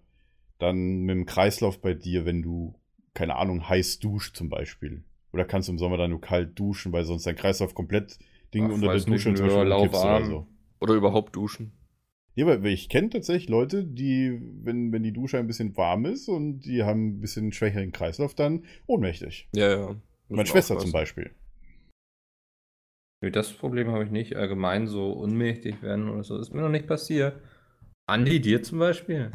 [0.58, 2.76] dann mit dem Kreislauf bei dir, wenn du,
[3.14, 5.04] keine Ahnung, heiß duscht zum Beispiel?
[5.32, 8.18] Oder kannst du im Sommer dann nur kalt duschen, weil sonst dein Kreislauf komplett
[8.54, 10.48] Ding Ach, unter der Dusche zum Beispiel oder so?
[10.80, 11.72] Oder überhaupt duschen.
[12.36, 16.30] Ja, weil ich kenne tatsächlich Leute, die, wenn, wenn die Dusche ein bisschen warm ist
[16.30, 19.50] und die haben ein bisschen schwächeren Kreislauf, dann ohnmächtig.
[19.54, 19.96] Ja, ja.
[20.30, 21.32] Meine Schwester zum Beispiel.
[23.22, 24.36] Das Problem habe ich nicht.
[24.38, 26.38] Allgemein so unmächtig werden oder so.
[26.38, 27.42] Ist mir noch nicht passiert.
[28.06, 29.32] Andi, dir zum Beispiel?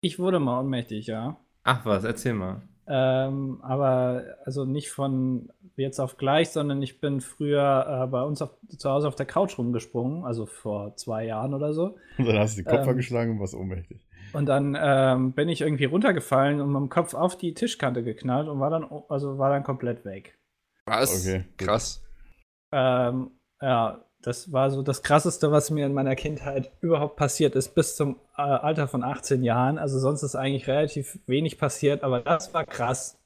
[0.00, 1.38] Ich wurde mal ohnmächtig, ja.
[1.64, 2.66] Ach was, erzähl mal.
[2.88, 8.40] Ähm, aber also nicht von jetzt auf gleich, sondern ich bin früher äh, bei uns
[8.40, 11.96] auf, zu Hause auf der Couch rumgesprungen, also vor zwei Jahren oder so.
[12.18, 12.90] Und dann hast du den Kopf Ähm.
[12.90, 14.00] angeschlagen und warst ohnmächtig.
[14.32, 18.48] Und dann ähm, bin ich irgendwie runtergefallen und mit dem Kopf auf die Tischkante geknallt
[18.48, 20.38] und war dann, also war dann komplett weg.
[20.86, 21.26] Was?
[21.26, 21.44] Okay.
[21.56, 22.02] Krass.
[22.72, 23.30] Ähm,
[23.60, 27.94] ja, das war so das Krasseste, was mir in meiner Kindheit überhaupt passiert ist, bis
[27.94, 29.78] zum äh, Alter von 18 Jahren.
[29.78, 33.18] Also sonst ist eigentlich relativ wenig passiert, aber das war krass.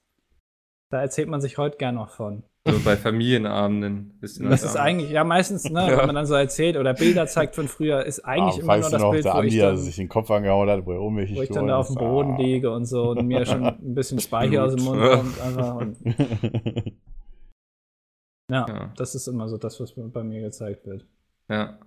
[0.90, 2.42] Da erzählt man sich heute gern noch von.
[2.66, 4.18] So bei Familienabenden.
[4.40, 5.96] Noch Das ist eigentlich, ja meistens, ne, Ja.
[5.98, 8.82] wenn man dann so erzählt oder Bilder zeigt von früher, ist eigentlich Ah, immer weißt
[8.82, 10.68] nur du das noch, Bild, der wo ich, Andi, dann, als sich den Kopf angehauen
[10.68, 12.00] hat, wo er ohnmächtig wo ich dann da auf dem ist.
[12.00, 12.42] Boden Ah.
[12.42, 15.40] liege und so und mir schon ein bisschen Speicher aus dem Mund kommt.
[15.40, 15.96] Einfach und,
[18.50, 18.92] ja, Ja.
[18.96, 21.04] das ist immer so das, was bei mir gezeigt wird.
[21.48, 21.78] Ja.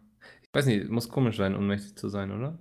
[0.43, 2.57] Ich weiß nicht, muss komisch sein, ohnmächtig zu sein, oder?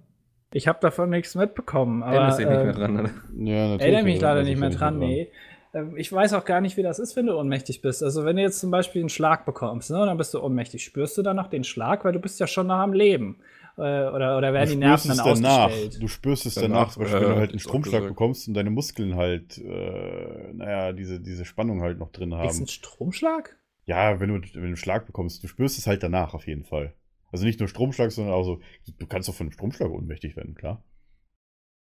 [0.54, 3.08] Ich habe davon nichts mitbekommen, aber Erinnerst dich nicht mehr äh, dran, oder?
[3.08, 3.80] ja, natürlich.
[3.82, 5.28] erinnere mich leider nicht mehr ich dran, nee.
[5.74, 8.02] Ähm, Ich weiß auch gar nicht, wie das ist, wenn du ohnmächtig bist.
[8.02, 10.84] Also wenn du jetzt zum Beispiel einen Schlag bekommst, ne, dann bist du ohnmächtig.
[10.84, 13.38] Spürst du dann noch den Schlag, weil du bist ja schon noch am Leben.
[13.78, 15.64] Äh, oder, oder werden Du die Nerven dann danach.
[15.68, 16.02] ausgestellt?
[16.02, 18.48] Du spürst es Danach, danach, zum Beispiel, wenn äh, du halt einen ist Stromschlag bekommst
[18.48, 22.58] und deine Muskeln halt, äh, naja, diese, diese Spannung halt noch drin Ist haben.
[22.64, 23.56] ein Stromschlag?
[23.84, 26.64] Ja, wenn du, wenn du einen Schlag bekommst, du spürst es halt danach auf jeden
[26.64, 26.94] Fall.
[27.32, 28.60] Also nicht nur Stromschlag, sondern auch so,
[28.98, 30.82] du kannst doch von einem Stromschlag ohnmächtig werden, klar.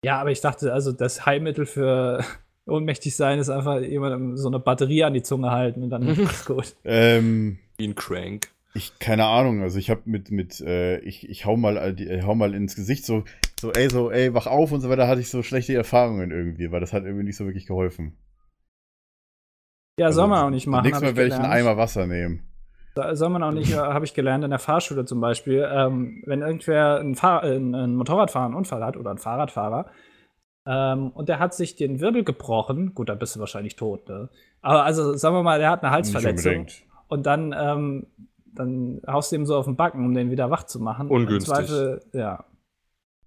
[0.04, 2.24] Ja, aber ich dachte, also das Heilmittel für
[2.66, 6.46] ohnmächtig sein ist einfach jemandem so eine Batterie an die Zunge halten und dann ist
[6.46, 6.76] gut.
[6.84, 8.50] Ähm, Wie ein Crank.
[8.74, 12.08] ich, keine Ahnung, also ich habe mit, mit, äh, ich, ich hau mal, äh, die-
[12.08, 13.24] äh, hau mal ins Gesicht so,
[13.60, 16.72] so, ey, so, ey, wach auf und so weiter, hatte ich so schlechte Erfahrungen irgendwie,
[16.72, 18.18] weil das hat irgendwie nicht so wirklich geholfen.
[20.00, 20.84] Ja, Also, soll man auch nicht machen.
[20.84, 21.46] Nächstes Mal ich werde ich einen.
[21.52, 22.44] Eimer Wasser nehmen.
[23.14, 26.42] Soll man auch nicht, äh, habe ich gelernt in der Fahrschule zum Beispiel, ähm, wenn
[26.42, 29.86] irgendwer ein, Fahr äh, ein, ein Motorradfahrer einen Unfall hat oder ein Fahrradfahrer
[30.66, 34.30] ähm, und der hat sich den Wirbel gebrochen, gut, dann bist du wahrscheinlich tot, ne?
[34.62, 36.66] Aber also sagen wir mal, der hat eine Halsverletzung
[37.08, 38.08] und dann, ähm,
[38.52, 41.08] dann haust du ihm so auf den Backen, um den wieder wach zu machen.
[41.10, 41.50] Ungünstig.
[41.50, 42.46] Im Zweifel, ja,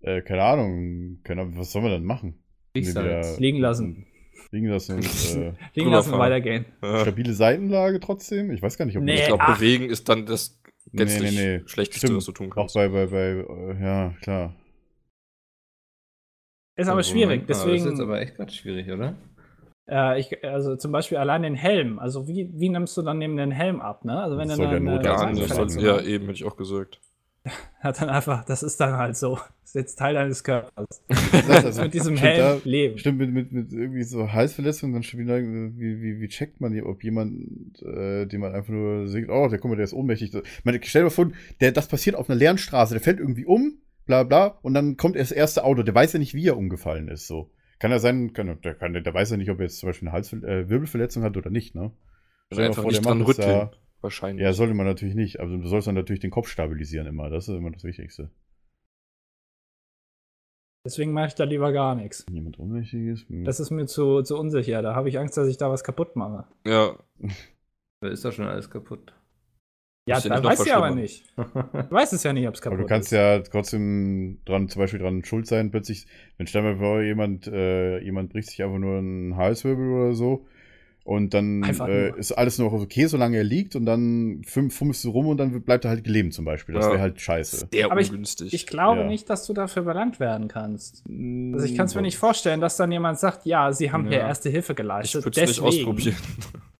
[0.00, 2.42] Äh, keine Ahnung, keine Ahnung, was soll man denn machen?
[2.74, 4.04] Wieder- liegen lassen.
[4.52, 5.04] Liegen lassen und
[5.36, 6.64] äh, Liegen lassen, weitergehen.
[6.82, 7.00] Ja.
[7.02, 8.50] stabile Seitenlage trotzdem.
[8.50, 10.60] Ich weiß gar nicht, ob Nee, Ich das glaube, bewegen ist dann das
[10.92, 11.62] Nee, gänzlich nee, nee.
[11.68, 12.16] schlechteste, Stimmt.
[12.18, 12.74] was du tun auch kannst.
[12.74, 14.54] bei, bei, bei, äh, ja, klar.
[16.76, 17.90] Ist aber schwierig, Moment mal, Das ist deswegen.
[17.90, 19.14] jetzt aber echt gerade schwierig, oder?
[19.88, 21.98] Äh, ich, also zum Beispiel allein den Helm.
[21.98, 24.20] Also wie, wie nimmst du dann neben den Helm ab, ne?
[24.22, 26.44] Also wenn Das du soll ja Not- Gar Ja, soll, soll- ja, eben, hätte ich
[26.44, 27.00] auch gesagt.
[27.80, 29.38] hat dann einfach, das ist dann halt so.
[29.70, 30.86] Ist jetzt Teil deines Körpers.
[31.48, 32.98] Das also, mit diesem stimmt, Helm da- leben.
[32.98, 36.72] Stimmt, mit, mit, mit irgendwie so Halsverletzungen, dann schon wieder, wie, wie, wie checkt man,
[36.72, 39.92] hier, ob jemand, äh, den man einfach nur sieht, oh, der, guck mal, der ist
[39.94, 40.34] ohnmächtig.
[40.34, 43.18] Ich meine, stell dir mal vor, der, das passiert auf einer leeren Straße, der fällt
[43.20, 46.34] irgendwie um, bla bla, und dann kommt erst das erste Auto, der weiß ja nicht,
[46.34, 47.50] wie er umgefallen ist, so.
[47.78, 50.08] Kann ja sein, kann, der, kann, der weiß ja nicht, ob er jetzt zum Beispiel
[50.08, 51.92] eine Hals, äh, Wirbelverletzung hat oder nicht, ne?
[52.50, 53.48] Mal Einfach vor, nicht dran rütteln.
[53.48, 53.70] da-
[54.02, 54.42] Wahrscheinlich.
[54.42, 55.40] Ja, sollte man natürlich nicht.
[55.40, 57.28] Also du sollst dann natürlich den Kopf stabilisieren immer.
[57.28, 58.30] Das ist immer das Wichtigste.
[60.84, 62.24] Deswegen mache ich da lieber gar nichts.
[62.30, 63.26] Jemand Unmächtiges?
[63.28, 63.44] Hm.
[63.44, 64.80] Das ist mir zu, zu unsicher.
[64.82, 66.46] Da habe ich Angst, dass ich da was kaputt mache.
[66.66, 66.96] ja.
[68.02, 69.12] Da ist doch schon alles kaputt.
[70.08, 71.24] Ja, Ist ja da nicht noch weiß ich aber nicht.
[71.36, 73.18] Ich weiß es ja nicht, ob es Aber kaputt du kannst ist.
[73.18, 76.06] ja trotzdem dran, zum Beispiel dran schuld sein, plötzlich,
[76.38, 80.46] wenn stell mal vor, jemand, äh, jemand bricht sich einfach nur einen Halswirbel oder so
[81.04, 85.26] und dann äh, ist alles noch okay, solange er liegt und dann fummelst du rum
[85.28, 86.74] und dann bleibt er halt gelegen zum Beispiel.
[86.74, 86.92] Das Ja.
[86.92, 87.68] wäre halt scheiße.
[87.72, 88.52] Sehr Aber ich- ungünstig.
[88.54, 89.06] Ich glaube Ja.
[89.06, 91.02] nicht, dass du dafür belangt werden kannst.
[91.08, 94.18] Also ich kann es mir nicht vorstellen, dass dann jemand sagt, ja, sie haben hier
[94.18, 94.28] Ja.
[94.28, 95.24] erste Hilfe ich geleistet.
[95.24, 96.16] würde es nicht ausprobieren.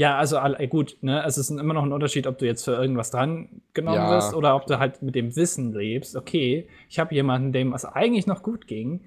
[0.00, 2.72] Ja, also äh, gut, ne, es ist immer noch ein Unterschied, ob du jetzt für
[2.72, 4.10] irgendwas dran genommen Ja.
[4.10, 7.84] wirst oder ob du halt mit dem Wissen lebst, okay, ich habe jemanden, dem es
[7.84, 9.02] eigentlich noch gut ging,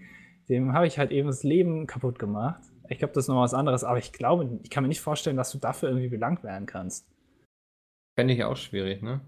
[0.47, 2.61] dem habe ich halt eben das Leben kaputt gemacht.
[2.89, 5.38] Ich glaube, das ist noch was anderes, aber ich glaube, ich kann mir nicht vorstellen,
[5.38, 7.07] dass du dafür irgendwie belangt werden kannst.
[8.17, 9.21] Fände ich auch schwierig, ne?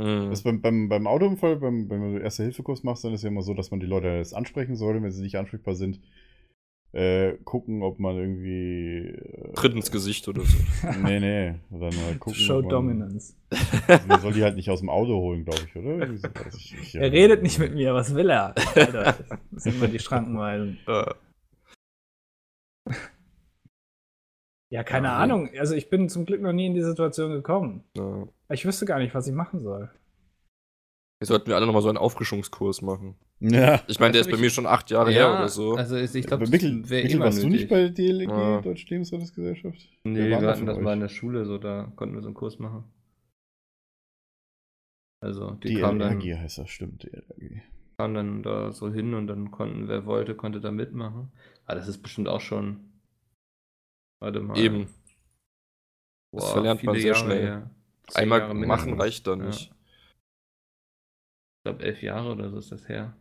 [0.00, 0.30] Hm.
[0.30, 3.52] Das beim, beim, beim Autounfall, beim, wenn du Erste-Hilfe-Kurs machst, dann ist ja immer so,
[3.54, 6.00] dass man die Leute erst ansprechen sollte, wenn sie nicht ansprechbar sind.
[6.92, 9.08] Äh, gucken, ob man irgendwie.
[9.08, 10.56] Äh, Tritt ins Gesicht oder so.
[11.02, 11.54] Nee, nee.
[11.70, 12.38] Dann halt gucken.
[12.38, 13.34] Show man, Dominance.
[14.06, 16.00] Man soll die halt nicht aus dem Auto holen, glaube ich, oder?
[16.00, 16.94] Weiß ich nicht.
[16.94, 18.54] Er redet nicht mit mir, was will er?
[18.74, 19.16] Alter,
[19.50, 20.78] das sind immer die Schrankenweisen.
[24.70, 25.16] Ja, keine Ja.
[25.16, 25.48] Ahnung.
[25.58, 27.84] Also ich bin zum Glück noch nie in die Situation gekommen.
[27.96, 28.28] ja.
[28.50, 29.90] Ich wüsste gar nicht, was ich machen soll.
[31.20, 33.16] Jetzt sollten wir alle nochmal so einen Auffrischungskurs machen.
[33.40, 33.82] Ja.
[33.88, 35.74] Ich meine, der Das ist bei mir schon acht Jahre her oder so.
[35.74, 37.60] Also ist- ich glaube, Mikkel, Mikkel immer warst du nötig.
[37.62, 38.60] nicht bei der DLG, Ja.
[38.60, 39.78] Deutsche Lebensrettungsgesellschaft?
[40.04, 40.82] Nee, wir da hatten das euch?
[40.82, 42.84] mal in der Schule, so da konnten wir so einen Kurs machen.
[45.20, 47.62] Also die Die kamen dann, DLRG heißt das, stimmt, DLRG.
[47.98, 51.32] Kamen dann da so hin und dann konnten, wer wollte, konnte da mitmachen.
[51.66, 52.92] Aber das ist bestimmt auch schon.
[54.20, 54.56] Warte mal.
[54.56, 54.88] Eben.
[56.32, 57.42] Das Boah, verlernt man sehr Jahre schnell.
[57.42, 57.70] her.
[58.14, 59.00] Einmal Jahre machen mindestens.
[59.00, 59.36] reicht da Ja.
[59.36, 59.72] nicht.
[61.56, 63.16] Ich glaube, elf Jahre oder so ist das her.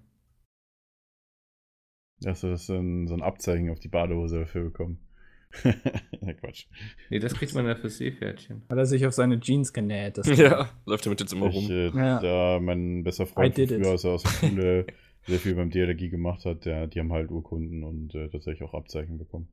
[2.25, 5.06] Hast du das so ein, so ein Abzeichen auf die Badehose dafür bekommen?
[5.63, 6.65] ja, Quatsch.
[7.09, 8.63] Nee, das kriegt man ja fürs Seepferdchen.
[8.69, 10.17] Hat er sich auf seine Jeans genäht.
[10.17, 11.71] Das Ja, läuft damit jetzt immer Ich, rum.
[11.71, 12.19] äh, Ja.
[12.19, 14.87] Da mein bester Freund früher aus, aus der Schule
[15.25, 18.73] sehr viel beim DLRG gemacht hat, der, die haben halt Urkunden und äh, tatsächlich auch
[18.73, 19.47] Abzeichen bekommen.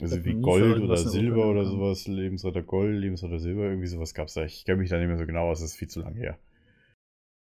[0.00, 4.34] Also wie für Gold oder Silber oder sowas, Lebensretter Gold, Lebensretter Silber, irgendwie sowas gab's
[4.34, 4.44] da.
[4.44, 6.38] Ich kenne mich da nicht mehr so genau aus, das ist viel zu lange her.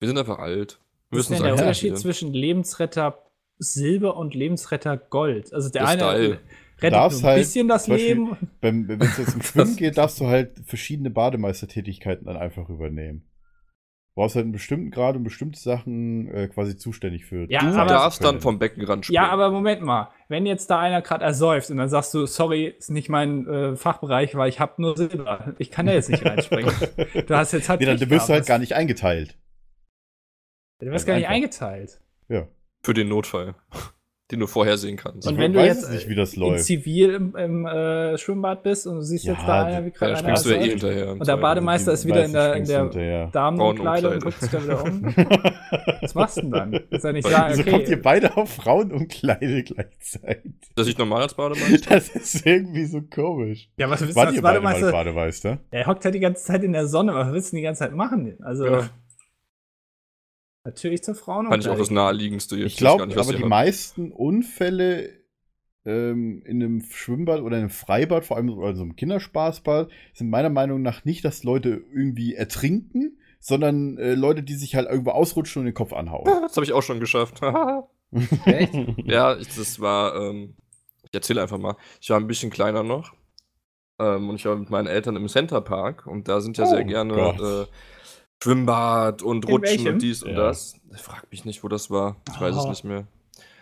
[0.02, 0.80] Wir sind einfach alt.
[1.10, 1.54] Wir Was ist denn der.
[1.54, 3.23] Unterschied zwischen Lebensretter
[3.58, 5.54] Silber und Lebensretter Gold?
[5.54, 6.40] Also der Der eine Style.
[6.80, 8.38] rettet darfst nur ein halt bisschen das zum Beispiel- Leben.
[8.62, 13.30] Wenn es jetzt um Schwimmen geht, darfst du halt verschiedene Bademeistertätigkeiten dann einfach übernehmen.
[14.16, 17.50] Du brauchst halt einen bestimmten Grad und bestimmte Sachen äh, quasi zuständig für.
[17.50, 19.16] Ja, Du aber- darfst dann vom Beckenrand springen.
[19.16, 22.66] Ja, aber Moment mal, wenn jetzt da einer gerade ersäuft und dann sagst du, sorry,
[22.78, 25.56] ist nicht mein äh, Fachbereich, weil ich habe nur Silber.
[25.58, 26.72] Ich kann da jetzt nicht reinspringen.
[27.28, 29.36] Du hast jetzt halt nee, dann wirst du halt gar nicht eingeteilt.
[30.80, 31.36] Du wirst gar nicht Einfach.
[31.36, 32.00] eingeteilt.
[32.30, 32.48] Ja.
[32.84, 33.56] Für den Notfall.
[34.32, 35.28] Den du vorhersehen kannst.
[35.28, 36.64] Und ich wenn du jetzt nicht, wie das In läuft.
[36.64, 39.94] Zivil im, im äh, Schwimmbad bist und du siehst Ja, jetzt da einer, wie Ja,
[39.94, 41.12] gerade da einer springst du ja eh hinterher.
[41.12, 41.38] Und der.
[41.38, 43.28] Bademeister ist wieder in der, in der.
[43.28, 44.24] Damenumkleide und Frauenumkleide.
[44.24, 45.04] guckt sich da wieder um.
[46.02, 46.74] Was machst du denn dann?
[46.74, 48.02] Ist ja nicht sagen, Wieso kommt ihr okay.
[48.02, 50.54] beide auf Frauen und Kleide gleichzeitig?
[50.74, 51.94] Das sieht normal als Bademeister.
[51.94, 53.70] Das ist irgendwie so komisch.
[53.78, 54.92] Ja, was willst du als Bademeister?
[54.92, 55.60] Bademeister?
[55.70, 57.14] Er hockt halt die ganze Zeit in der Sonne.
[57.14, 58.38] Was willst du denn die ganze Zeit machen?
[58.42, 58.90] Also, Ja.
[60.64, 61.48] Natürlich zur Frauen.
[61.48, 62.56] Fand ich auch das naheliegendste.
[62.58, 63.50] Ich weiß glaube, gar nicht, was aber die haben.
[63.50, 65.22] meisten Unfälle
[65.86, 70.30] ähm, in einem Schwimmbad oder in einem Freibad, vor allem so- also im Kinderspaßbad, sind
[70.30, 75.12] meiner Meinung nach nicht, dass Leute irgendwie ertrinken, sondern äh, Leute, die sich halt irgendwo
[75.12, 76.24] ausrutschen und den Kopf anhauen.
[76.44, 77.42] Das habe ich auch schon geschafft.
[78.46, 78.74] Echt?
[79.06, 80.56] ja, ich, das war, ähm,
[81.04, 81.76] ich erzähle einfach mal.
[82.00, 83.14] Ich war ein bisschen kleiner noch.
[84.00, 86.84] Ähm, und ich war mit meinen Eltern im Centerpark und da sind ja Oh sehr
[86.84, 87.40] gerne Gott.
[87.40, 87.66] äh,
[88.44, 89.94] Schwimmbad und In Rutschen welchem?
[89.94, 90.36] und dies und Ja.
[90.48, 90.76] das.
[90.94, 92.18] Ich frag mich nicht, wo das war.
[92.30, 92.70] Ich weiß es Oh.
[92.70, 93.06] nicht mehr.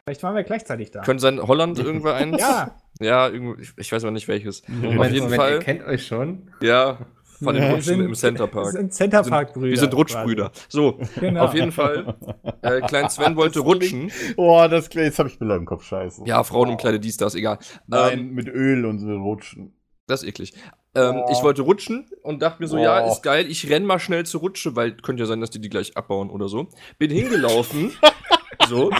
[0.05, 1.01] Vielleicht waren wir gleichzeitig da.
[1.01, 2.39] Könnte sein, Holland irgendwer eins?
[2.39, 4.67] ja, Ja, ich, ich weiß aber nicht welches.
[4.67, 5.51] Moment, jeden Moment, Fall.
[5.53, 6.49] Ihr kennt euch schon.
[6.61, 6.97] Ja,
[7.43, 7.71] von den Ja.
[7.73, 8.71] Rutschen im wir Centerpark.
[8.71, 9.69] sind Centerpark-Brüder.
[9.69, 10.51] Wir sind Rutschbrüder.
[10.67, 10.99] So.
[11.19, 11.45] Genau.
[11.45, 12.15] auf jeden Fall.
[12.63, 14.11] Äh, Klein Sven wollte Das rutschen.
[14.36, 16.23] Boah, das jetzt habe ich Bilder im Kopf, scheiße.
[16.25, 17.59] Ja, Frauenumkleide, dies, das, egal.
[17.88, 19.73] Nein, Ähm, mit Öl und so rutschen.
[20.07, 20.53] das ist eklig.
[20.93, 21.29] Ähm, Oh.
[21.31, 23.11] Ich wollte rutschen und dachte mir so, ja, Oh.
[23.11, 25.69] ist geil, ich renn mal schnell zur Rutsche, weil könnte ja sein, dass die die
[25.69, 26.67] gleich abbauen oder so.
[26.97, 27.93] Bin hingelaufen,
[28.69, 28.95] so, und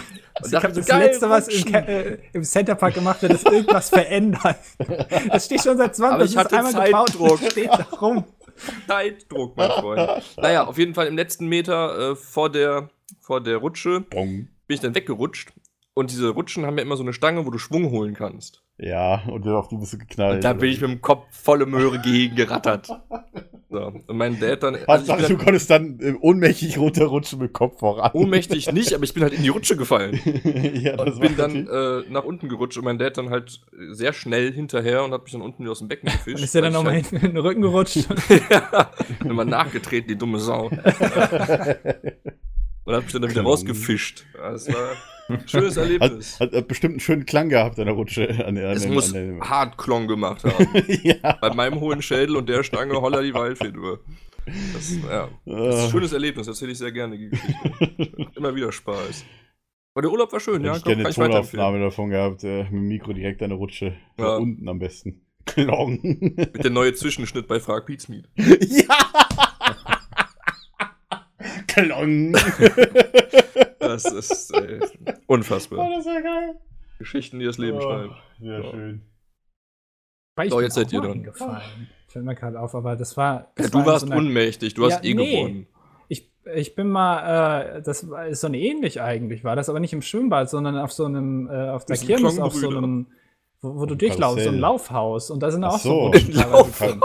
[0.46, 3.46] Ich dachte habe so, das geil, letzte, was im, äh, im Centerpark gemacht wird, ist
[3.46, 4.56] irgendwas verändern.
[5.30, 7.42] Das steht schon seit 20 Aber ich das ist hatte einmal gebaut Zeitdruck.
[7.42, 8.24] das steht da rum.
[8.88, 10.38] Zeitdruck, mein Freund.
[10.38, 12.90] naja, auf jeden Fall im letzten Meter äh, vor, der,
[13.20, 14.48] vor der Rutsche Bong.
[14.68, 15.52] bin ich dann weggerutscht.
[15.94, 18.64] Und diese Rutschen haben ja immer so eine Stange, wo du Schwung holen kannst.
[18.82, 20.36] Ja, und auf die bist du geknallt.
[20.36, 22.90] Und da bin ich mit dem Kopf volle Möhre gegen gerattert.
[23.70, 23.78] So.
[24.08, 24.76] Und mein Dad dann.
[24.76, 28.10] Also ich Hauptsache, bin du dann konntest dann äh, ohnmächtig runterrutschen mit Kopf voran.
[28.14, 30.20] ohnmächtig nicht, aber ich bin halt in die Rutsche gefallen.
[30.74, 33.62] ja, Und bin dann äh, nach unten gerutscht und mein Dad dann halt
[33.92, 36.38] sehr schnell hinterher und hat mich dann unten wieder aus dem Becken gefischt.
[36.38, 38.10] Und ist der dann nochmal hinten in den Rücken gerutscht.
[38.50, 38.88] halt,
[39.24, 40.72] Immer nachgetreten, die dumme Sau.
[42.84, 44.26] Und hat mich dann wieder rausgefischt.
[44.34, 44.90] Ja, Das war
[45.46, 46.40] schönes Erlebnis.
[46.40, 48.30] hat, hat bestimmt einen schönen Klang gehabt an der Rutsche.
[48.46, 50.68] An, an, Es dem- muss an hart Klong gemacht haben.
[51.04, 51.38] ja.
[51.42, 54.00] Bei meinem hohen Schädel und der Stange holla die Waldfee drüber.
[54.74, 57.16] Das, ja, das ist ein schönes Erlebnis, erzähle ich sehr gerne,
[58.36, 59.24] Immer wieder Spaß.
[59.94, 61.32] Aber der Urlaub war schön, ja, Hätte ich gerne kann eine.
[61.34, 63.94] Tonaufnahme davon gehabt, äh, mit dem Mikro direkt an der Rutsche.
[64.18, 64.38] Ja.
[64.38, 65.26] Unten am besten.
[65.46, 66.00] Klong.
[66.02, 68.30] Mit der neue Zwischenschnitt bei Frag Pizmeet.
[68.36, 68.98] ja!
[71.74, 72.34] Klong.
[73.80, 74.80] Das ist äh,
[75.28, 75.80] unfassbar.
[75.80, 76.56] Oh, das war geil.
[77.00, 78.16] Geschichten, die das Leben Oh, schreiben.
[78.40, 78.70] Sehr Ja.
[78.72, 79.02] schön.
[80.36, 81.30] Weil ich So, jetzt seid ihr dran.
[82.08, 83.34] Fällt mir gerade auf, aber das war.
[83.36, 85.36] Ja, Das du war in warst so einer- unmächtig, du hast Ja, eh nee.
[85.36, 85.68] gewonnen.
[86.10, 89.80] Ich, ich bin mal, äh, das war- ist so eine ähnlich eigentlich, war das aber
[89.80, 93.08] nicht im Schwimmbad, sondern auf so einem, äh, auf der Kirmes, auf so einem,
[93.62, 94.60] wo, wo du durchlaufst, so ein.
[94.60, 95.32] Laufhaus.
[95.32, 96.48] Und da sind Ach auch so, so.
[96.58, 97.02] Rutschen.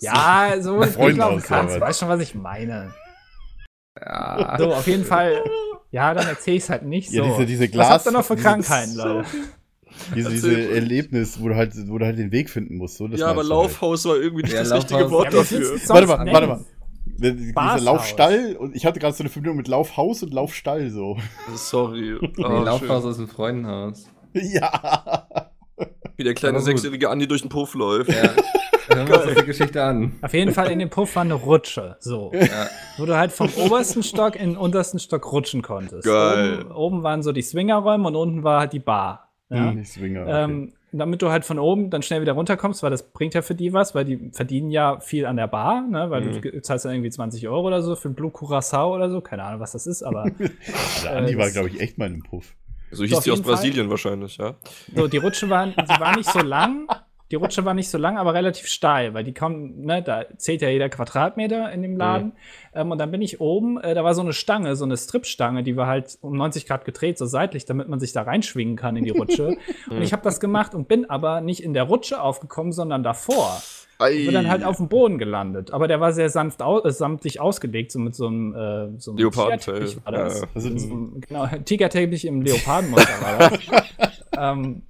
[0.00, 1.80] Ja, so wo du durchlaufen kannst.
[1.80, 2.92] Weißt schon, was ich meine.
[4.04, 4.56] Ja.
[4.58, 5.42] So, auf jeden Fall.
[5.90, 7.16] Ja, dann erzähle ich es halt nicht so.
[7.16, 7.88] Ja, diese, diese was Glas.
[7.90, 9.24] habt ihr noch für Krankheiten, Leute?
[10.14, 10.70] Diese, Erzähl diese.
[10.74, 12.96] Erlebnis, wo du halt, wo du halt den Weg finden musst.
[12.98, 13.48] So, das Ja, aber du halt.
[13.48, 15.80] Laufhaus war irgendwie nicht Ja, das richtige Laufhaus- Wort Ja, dafür.
[15.88, 16.64] Warte mal, warte mal.
[17.18, 17.78] Dieser.
[17.80, 21.16] Laufstall und ich hatte gerade so eine Verbindung mit Laufhaus und Laufstall so.
[21.54, 22.18] Sorry.
[22.36, 23.10] Nee, Oh, Laufhaus schön.
[23.10, 24.04] aus dem Freundenhaus.
[24.34, 25.26] Ja.
[26.16, 28.10] Wie der kleine sechsjährige Andi durch den Puff läuft.
[28.10, 28.30] Ja.
[28.88, 30.12] Hören wir uns die Geschichte an.
[30.22, 31.96] Auf jeden Fall in dem Puff war eine Rutsche.
[32.00, 32.32] So.
[32.34, 32.68] Ja.
[32.98, 36.04] Wo du halt vom obersten Stock in den untersten Stock rutschen konntest.
[36.04, 36.60] Geil.
[36.62, 39.30] Oben, oben waren so die Swingerräume und unten war halt die Bar.
[39.50, 39.72] Ja?
[39.72, 40.22] Nicht Swinger.
[40.22, 40.44] Okay.
[40.44, 43.54] Ähm, damit du halt von oben dann schnell wieder runterkommst, weil das bringt ja für
[43.54, 46.08] die was, weil die verdienen ja viel an der Bar, ne?
[46.10, 46.40] weil Mhm.
[46.40, 49.42] du zahlst dann irgendwie 20 Euro oder so für ein Blue Curacao oder so, keine
[49.44, 52.22] Ahnung, was das ist, aber der Andi äh, war, glaube ich, echt mal in einem
[52.22, 52.54] Puff.
[52.92, 53.52] So hieß die aus Fall.
[53.54, 54.54] Brasilien wahrscheinlich, ja.
[54.94, 56.86] so, die Rutsche war, sie war nicht so lang,
[57.30, 60.62] die Rutsche war nicht so lang, aber relativ steil, weil die kommen, ne, da zählt
[60.62, 62.32] ja jeder Quadratmeter in dem Laden.
[62.72, 65.64] Ähm, und dann bin ich oben, äh, da war so eine Stange, so eine Stripstange,
[65.64, 68.96] die war halt um 90 Grad gedreht, so seitlich, damit man sich da reinschwingen kann
[68.96, 69.56] in die Rutsche.
[69.90, 73.60] und ich habe das gemacht und bin aber nicht in der Rutsche aufgekommen, sondern davor.
[74.10, 75.72] Ich bin dann halt auf dem Boden gelandet.
[75.72, 79.12] Aber der war sehr sanft au äh, samtlich ausgelegt, so mit so einem, äh, so
[79.12, 79.86] einem Leopardenfell.
[79.86, 80.40] Tigerteppich war das.
[80.40, 80.48] Ja.
[80.54, 83.60] So genau, Tigerteppich im Leopardenmuster war das.
[84.38, 84.82] ähm,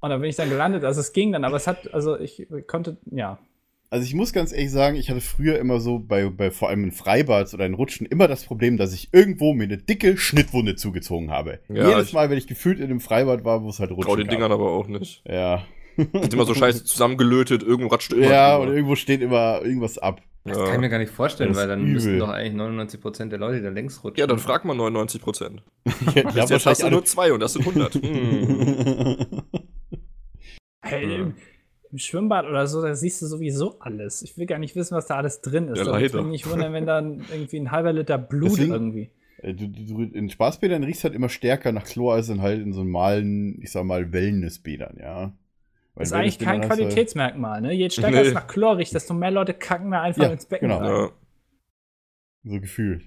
[0.00, 0.84] und da bin ich dann gelandet.
[0.84, 3.38] Also es ging dann, aber es hat, also ich konnte, ja.
[3.88, 6.82] Also ich muss ganz ehrlich sagen, ich hatte früher immer so bei, bei vor allem
[6.84, 10.74] in Freibad oder in Rutschen immer das Problem, dass ich irgendwo mir eine dicke Schnittwunde
[10.74, 11.60] zugezogen habe.
[11.68, 14.16] Ja, Jedes Mal, wenn ich gefühlt in einem Freibad war, wo es halt rutschen Trau
[14.16, 14.28] den.
[14.28, 15.22] Dingern aber auch nicht.
[15.24, 15.62] Ja.
[15.96, 18.26] Sind immer so scheiße zusammengelötet, irgendwo ratscht immer.
[18.26, 20.20] Ja, und irgendwo steht immer irgendwas ab.
[20.44, 20.64] Das Ja.
[20.64, 21.92] kann ich mir gar nicht vorstellen, weil dann übel.
[21.94, 24.18] müssten doch eigentlich 99% der Leute da längs rutschen.
[24.20, 25.62] ja, dann frag mal 99 Prozent.
[25.86, 27.94] Die, die haben Jetzt hast du nur zwei und das sind 100.
[28.02, 29.42] Hm.
[30.86, 31.16] Hey, Ja.
[31.22, 31.34] im,
[31.92, 34.22] Im Schwimmbad oder so, da siehst du sowieso alles.
[34.22, 35.78] Ich will gar nicht wissen, was da alles drin ist.
[35.78, 36.22] Ja, würde ich leider.
[36.24, 39.10] mich nicht wundern, wenn dann irgendwie ein halber Liter Blut Deswegen- irgendwie.
[39.42, 42.60] Äh, Du, du, du, in Spaßbädern riecht halt immer stärker nach Chlor als in halt
[42.60, 45.32] in so normalen, ich sag mal, Wellnessbädern, ja.
[45.94, 47.72] Weil Das ist eigentlich kein du- Qualitätsmerkmal, ne?
[47.72, 48.28] Je stärker Nee.
[48.28, 50.80] es nach Chlor riecht, desto mehr Leute kacken da einfach Ja, ins Becken genau.
[50.80, 50.88] rein.
[52.44, 52.50] Ja.
[52.52, 53.04] So gefühlt.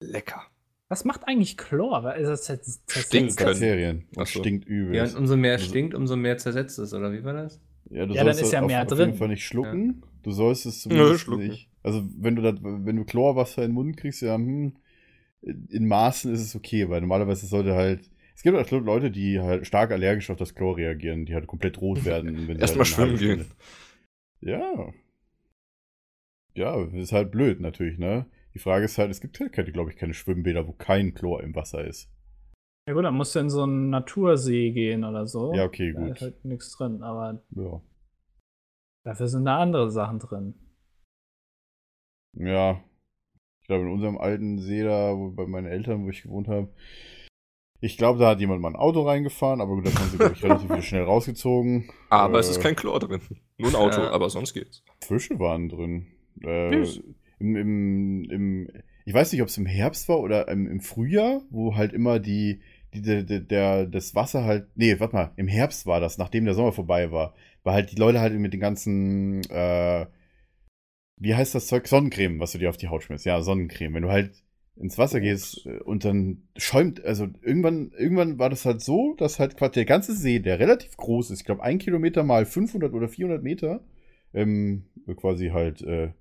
[0.00, 0.42] Lecker.
[0.88, 2.02] Was macht eigentlich Chlor?
[2.02, 3.36] Weil es das, das, das Stinken.
[3.36, 3.50] Können.
[3.52, 4.04] Bakterien.
[4.12, 4.24] So.
[4.24, 4.94] stinkt übel.
[4.96, 7.60] Ja, und umso mehr Also- stinkt, umso mehr zersetzt es, oder wie war das?
[7.90, 8.98] Ja, du Ja, dann sollst ist ja auf, mehr auf drin.
[9.08, 10.02] jeden Fall nicht schlucken.
[10.22, 11.46] Du sollst es zumindest schlucken.
[11.48, 11.68] nicht.
[11.82, 14.72] Also wenn du das, wenn du Chlorwasser in den Mund kriegst, ja, hm,
[15.42, 18.10] in Maßen ist es okay, weil normalerweise sollte halt.
[18.34, 21.80] Es gibt auch Leute, die halt stark allergisch auf das Chlor reagieren, die halt komplett
[21.80, 22.46] rot werden.
[22.48, 23.46] wenn sie Erstmal halt schwimmen Stunde-
[24.40, 24.92] Ja.
[26.54, 28.26] Ja, ist halt blöd natürlich, ne?
[28.58, 31.54] Die Frage ist halt, es gibt halt, glaube ich, keine Schwimmbäder, wo kein Chlor im
[31.54, 32.10] Wasser ist.
[32.88, 35.54] Ja gut, dann musst du in so einen Natursee gehen oder so.
[35.54, 36.16] Ja, okay, Da gut.
[36.16, 37.80] ist halt nichts drin, aber Ja.
[39.04, 40.54] dafür sind da andere Sachen drin.
[42.36, 42.82] Ja.
[43.60, 46.74] Ich glaube, in unserem alten See da, wo, bei meinen Eltern, wo ich gewohnt habe,
[47.80, 50.32] Ich glaube, da hat jemand mal ein Auto reingefahren, aber gut, da haben sie, glaube
[50.34, 51.88] ich, relativ schnell rausgezogen.
[52.10, 53.20] Aber Äh, es ist kein Chlor drin.
[53.56, 54.10] Nur ein Auto, Ja.
[54.10, 54.82] aber sonst geht's.
[55.00, 56.08] Fische waren drin.
[56.42, 56.84] Äh.
[57.38, 58.68] Im, im, im,
[59.04, 62.18] ich weiß nicht, ob es im Herbst war oder im, im Frühjahr, wo halt immer
[62.18, 62.60] die,
[62.94, 66.54] die, der, der, das Wasser halt, nee, warte mal, im Herbst war das, nachdem der
[66.54, 70.06] Sommer vorbei war, war halt die Leute halt mit den ganzen, äh,
[71.16, 71.88] wie heißt das Zeug?
[71.88, 73.26] Sonnencreme, was du dir auf die Haut schmierst.
[73.26, 73.94] Ja, Sonnencreme.
[73.94, 74.32] Wenn du halt
[74.76, 79.38] ins Wasser gehst äh, und dann schäumt, also irgendwann, irgendwann war das halt so, dass
[79.38, 82.92] halt quasi der ganze See, der relativ groß ist, ich glaube ein Kilometer mal 500
[82.94, 83.80] oder 400 Meter,
[84.34, 84.84] ähm,
[85.16, 86.12] quasi halt äh,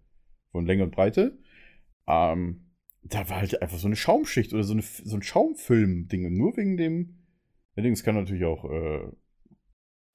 [0.57, 1.37] von Länge und Breite,
[2.07, 2.71] ähm,
[3.03, 6.35] da war halt einfach so eine Schaumschicht oder so, eine, so ein Schaumfilm-Ding.
[6.35, 7.19] Nur wegen dem,
[7.75, 9.11] allerdings kann natürlich auch äh,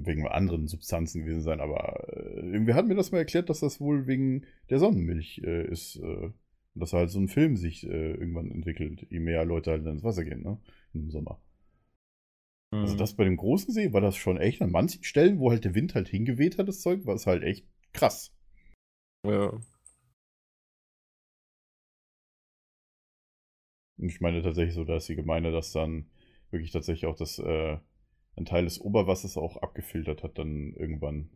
[0.05, 3.80] wegen anderen Substanzen gewesen sein, aber äh, irgendwer hat mir das mal erklärt, dass das
[3.80, 5.97] wohl wegen der Sonnenmilch äh, ist.
[5.97, 6.32] Äh,
[6.74, 10.03] und dass halt so ein Film sich äh, irgendwann entwickelt, je mehr Leute halt ins
[10.03, 10.59] Wasser gehen, ne?
[10.95, 11.40] Im Sommer.
[12.72, 12.80] Mhm.
[12.80, 15.64] Also das bei dem großen See war das schon echt an manchen Stellen, wo halt
[15.64, 18.34] der Wind halt hingeweht hat, das Zeug, war es halt echt krass.
[19.26, 19.61] Ja.
[24.03, 26.07] Und ich meine tatsächlich so, da ist die Gemeinde, dass dann
[26.51, 27.79] wirklich tatsächlich auch das, äh,
[28.37, 31.31] ein Teil des Oberwassers auch abgefiltert hat, dann irgendwann.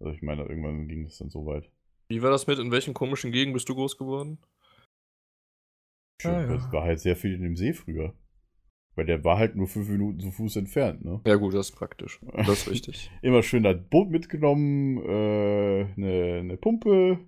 [0.00, 1.70] Also ich meine, irgendwann ging es dann so weit.
[2.08, 4.38] Wie war das mit, in welchen komischen Gegenden bist du groß geworden?
[6.20, 6.46] Schön, Ah, ja.
[6.48, 8.12] Das war halt sehr viel in dem See früher.
[8.96, 11.20] Weil der war halt nur fünf Minuten zu Fuß entfernt, ne?
[11.26, 12.20] Ja, gut, das ist praktisch.
[12.32, 13.10] Das ist richtig.
[13.22, 17.20] Immer schön das Boot mitgenommen, äh, eine, eine Pumpe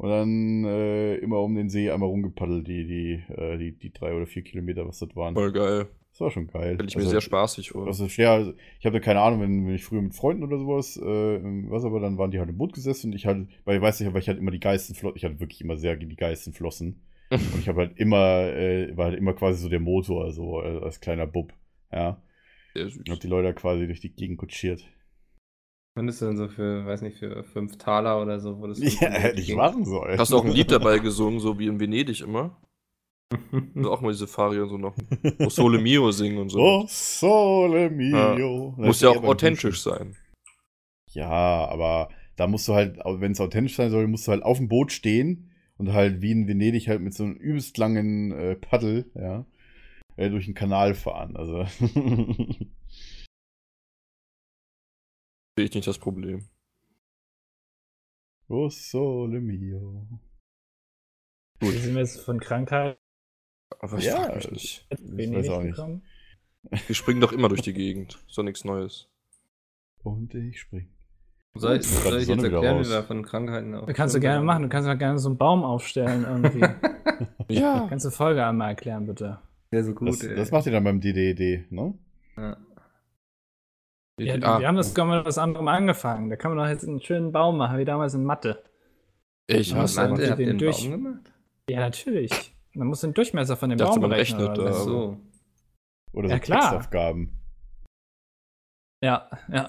[0.00, 4.14] und dann äh, immer um den See einmal rumgepaddelt, die, die, äh, die, die drei
[4.14, 5.34] oder vier Kilometer, was das waren.
[5.34, 5.88] Voll geil.
[6.10, 6.72] Das war schon geil.
[6.76, 7.86] Stelle ich mir Also, sehr spaßig vor.
[7.86, 10.56] Also, ja, also, ich habe da keine Ahnung, wenn, wenn ich früher mit Freunden oder
[10.56, 13.76] sowas, äh, Wasser war, dann waren die halt im Boot gesessen und ich halt, weil
[13.76, 15.96] ich weiß nicht, aber ich hatte immer die geilsten Flossen, ich hatte wirklich immer sehr
[15.96, 17.02] die geilsten Flossen.
[17.30, 20.78] und ich habe halt immer, äh, war halt immer quasi so der Motor, also äh,
[20.82, 21.52] als kleiner Bub.
[21.92, 22.22] Ja.
[22.72, 22.96] Sehr süß.
[23.00, 24.82] Und hab die Leute quasi durch die Gegend kutschiert.
[25.96, 29.10] Könntest du dann so für, weiß nicht, für 5 Taler oder so, wo das Ja,
[29.10, 30.18] hätte ich machen sollen.
[30.18, 32.56] Hast du auch ein Lied dabei gesungen, so wie in Venedig immer?
[33.76, 34.96] Also auch mal diese Faria so noch.
[35.38, 36.58] O Sole Mio singen und so.
[36.58, 38.74] Oh, sole mio.
[38.76, 40.16] Muss ja auch authentisch sein.
[41.12, 41.28] Ja,
[41.68, 44.68] aber da musst du halt, wenn es authentisch sein soll, musst du halt auf dem
[44.68, 49.10] Boot stehen und halt wie in Venedig halt mit so einem übelst langen äh, Paddel,
[49.14, 49.44] ja,
[50.16, 51.36] äh, durch den Kanal fahren.
[51.36, 51.66] Also.
[55.60, 56.48] Sehe ich nicht das Problem.
[58.48, 60.06] oh, sole mio.
[61.60, 62.98] Wie sind wir jetzt von Krankheit
[63.78, 64.86] Aber ich Ja, frag mich nicht.
[64.90, 65.76] Ich weiß auch nicht.
[65.76, 66.02] gekommen?
[66.86, 68.18] Wir springen doch immer durch die Gegend.
[68.26, 69.10] Ist doch nichts Neues.
[70.02, 70.88] Und ich spring.
[71.52, 73.84] Soll ich, soll ich jetzt erklären, wie wir von Krankheiten auf.
[73.84, 74.62] Das kannst du gerne machen.
[74.62, 76.64] Du kannst ja gerne so einen Baum aufstellen irgendwie.
[77.50, 77.86] Ja.
[77.90, 79.40] Kannst du Folge einmal erklären, bitte?
[79.72, 80.08] Ja, so gut.
[80.08, 80.36] Das, ey.
[80.36, 81.98] das macht ihr dann beim DDD, ne?
[82.38, 82.56] ja.
[84.26, 86.30] Ja, Ah, wir haben das mit was anderem angefangen.
[86.30, 88.62] Da kann man doch jetzt einen schönen Baum machen, wie damals in Mathe.
[89.46, 91.32] ich hasse ihr den einen durch- Baum gemacht?
[91.68, 92.54] Ja, natürlich.
[92.74, 94.40] Man muss den Durchmesser von dem Ich dachte, Baum man berechnen.
[94.40, 95.16] rechnet oder so.
[96.12, 96.60] Oder so Ja, klar.
[96.60, 97.32] Textaufgaben.
[99.02, 99.68] Ja, ja.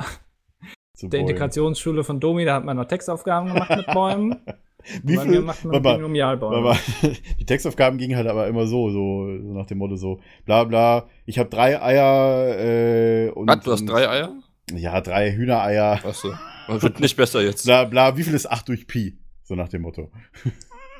[0.97, 1.29] Zu Der Bäumen.
[1.29, 4.41] Integrationsschule von Domi, da hat man noch Textaufgaben gemacht mit Bäumen.
[5.03, 5.41] Wie viel?
[5.41, 6.57] macht man mal, Binomialbäume.
[6.57, 6.77] Aber
[7.39, 11.07] die Textaufgaben gingen halt aber immer so, so, so nach dem Motto so, bla bla,
[11.25, 13.47] ich habe drei Eier äh, und.
[13.47, 14.35] Was, du hast drei Eier?
[14.73, 15.99] Ja, drei Hühnereier.
[16.03, 16.33] Achso.
[16.67, 17.65] Das wird nicht besser jetzt.
[17.65, 19.17] Bla bla, wie viel ist 8 durch Pi?
[19.43, 20.11] So nach dem Motto.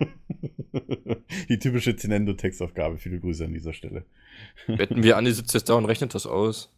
[1.49, 2.97] die typische Zenendo-Textaufgabe.
[2.97, 4.05] Viele Grüße an dieser Stelle.
[4.67, 6.73] Wetten wir, Andi sitzt jetzt da und rechnet das aus.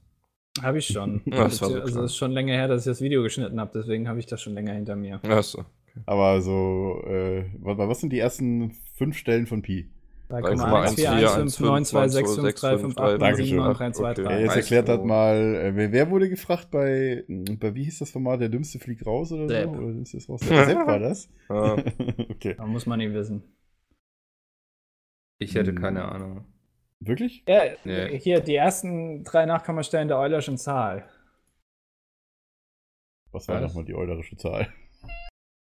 [0.62, 1.22] Habe ich schon.
[1.26, 3.72] Ja, das war so also ist schon länger her, dass ich das Video geschnitten habe,
[3.74, 5.20] deswegen habe ich das schon länger hinter mir.
[5.24, 5.66] Achso.
[6.06, 9.90] Aber so, äh, warte mal, was sind die ersten fünf Stellen von Pi?
[10.30, 13.60] 3,1415926535358 Dankeschön.
[13.60, 14.40] Okay, Ja, 79323.
[14.46, 18.42] jetzt erklärt hat mal, äh, wer, wer wurde gefragt bei, bei, wie hieß das Format,
[18.42, 19.70] der Dümmste fliegt raus oder Sepp.
[19.70, 19.76] so?
[19.82, 20.42] Oder ist das raus?
[20.42, 21.30] Sepp war das?
[21.50, 21.76] Ah,
[22.30, 22.56] okay.
[22.58, 23.44] Da muss man ihn wissen.
[25.40, 25.80] Ich hätte Hm.
[25.80, 26.46] keine Ahnung.
[27.00, 27.44] Wirklich?
[27.48, 28.18] Ja, Nee.
[28.18, 31.06] hier die ersten drei Nachkommastellen der Eulerschen Zahl.
[33.32, 34.68] Was war nochmal die eulerische Zahl?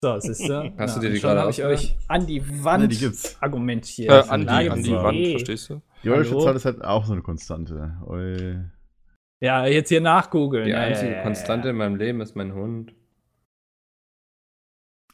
[0.00, 0.72] So, siehst du?
[0.78, 3.36] Hast du dir die gerade habe ich euch an die Wand Nee, die gibt's.
[3.40, 4.10] argumentiert.
[4.10, 4.92] äh, an die, an die.
[4.92, 5.82] Wand, verstehst du?
[6.04, 6.44] Die eulerische Hallo?
[6.44, 7.96] Zahl ist halt auch so eine Konstante.
[8.06, 8.62] Eu
[9.40, 10.66] Ja, jetzt hier nachgoogeln.
[10.66, 12.94] Die einzige ja, Konstante in meinem Leben ist mein Hund.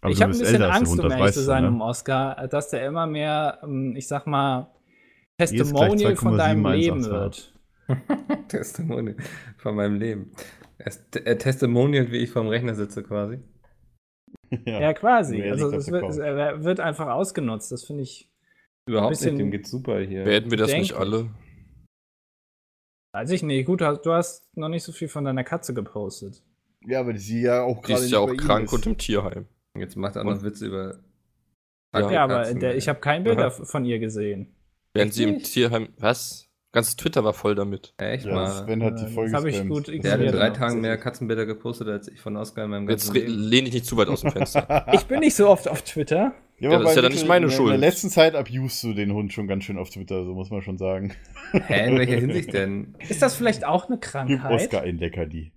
[0.03, 1.71] Aber ich habe ein bisschen Angst, Hund, um ehrlich zu sein, ne?
[1.71, 4.71] um Oscar, dass der immer mehr, ähm, ich sag mal,
[5.39, 7.55] Testimonial von deinem 2,71 Leben wird.
[8.49, 9.17] Testimonial
[9.57, 10.33] von meinem Leben.
[10.77, 13.39] Er ist äh, testimonial, wie ich vorm Rechner sitze quasi.
[14.67, 15.39] Ja, quasi.
[15.39, 17.71] Wer Also es wird, es äh, wird einfach ausgenutzt.
[17.73, 18.31] Das finde ich.
[18.87, 20.25] Überhaupt Bisschen nicht, dem geht's super hier.
[20.27, 21.19] Werden wir das nicht Bedenklich.
[21.23, 21.31] alle?
[23.13, 23.65] Weiß ich nicht.
[23.67, 26.43] Gut, du hast noch nicht so viel von deiner Katze gepostet.
[26.87, 28.73] Ja, aber sie ja auch Die gerade ist ja auch krank ist.
[28.73, 29.47] und im Tierheim.
[29.77, 30.99] Jetzt macht er noch Witze über.
[31.95, 33.51] Ja, Ja, aber der, ich habe kein Bild Aha.
[33.51, 34.55] von ihr gesehen.
[34.93, 35.39] Während sie im?
[35.43, 35.89] Tierheim.
[35.99, 36.47] Was?
[36.75, 37.95] Ganz Twitter war voll damit.
[37.99, 38.49] Echt Ja, mal.
[38.65, 40.99] Sven hat die Äh, Folge das hab ich gut Der hat in drei Tagen mehr.
[40.99, 43.43] Katzenbilder gepostet als ich von Oscar in meinem Jetzt ganzen Leben.
[43.49, 44.85] lehne ich nicht zu weit aus dem Fenster.
[44.93, 46.35] Ich bin nicht so oft auf Twitter.
[46.59, 47.73] Ja, Ja, aber das ist ja dann nicht meine in Schuld.
[47.75, 50.51] In der letzten Zeit abusst du den Hund schon ganz schön auf Twitter, so muss
[50.51, 51.13] man schon sagen.
[51.53, 52.95] Hä, in welcher Hinsicht denn?
[53.09, 54.51] Ist das vielleicht auch eine Krankheit?
[54.53, 55.53] Oscar ein Leckerli.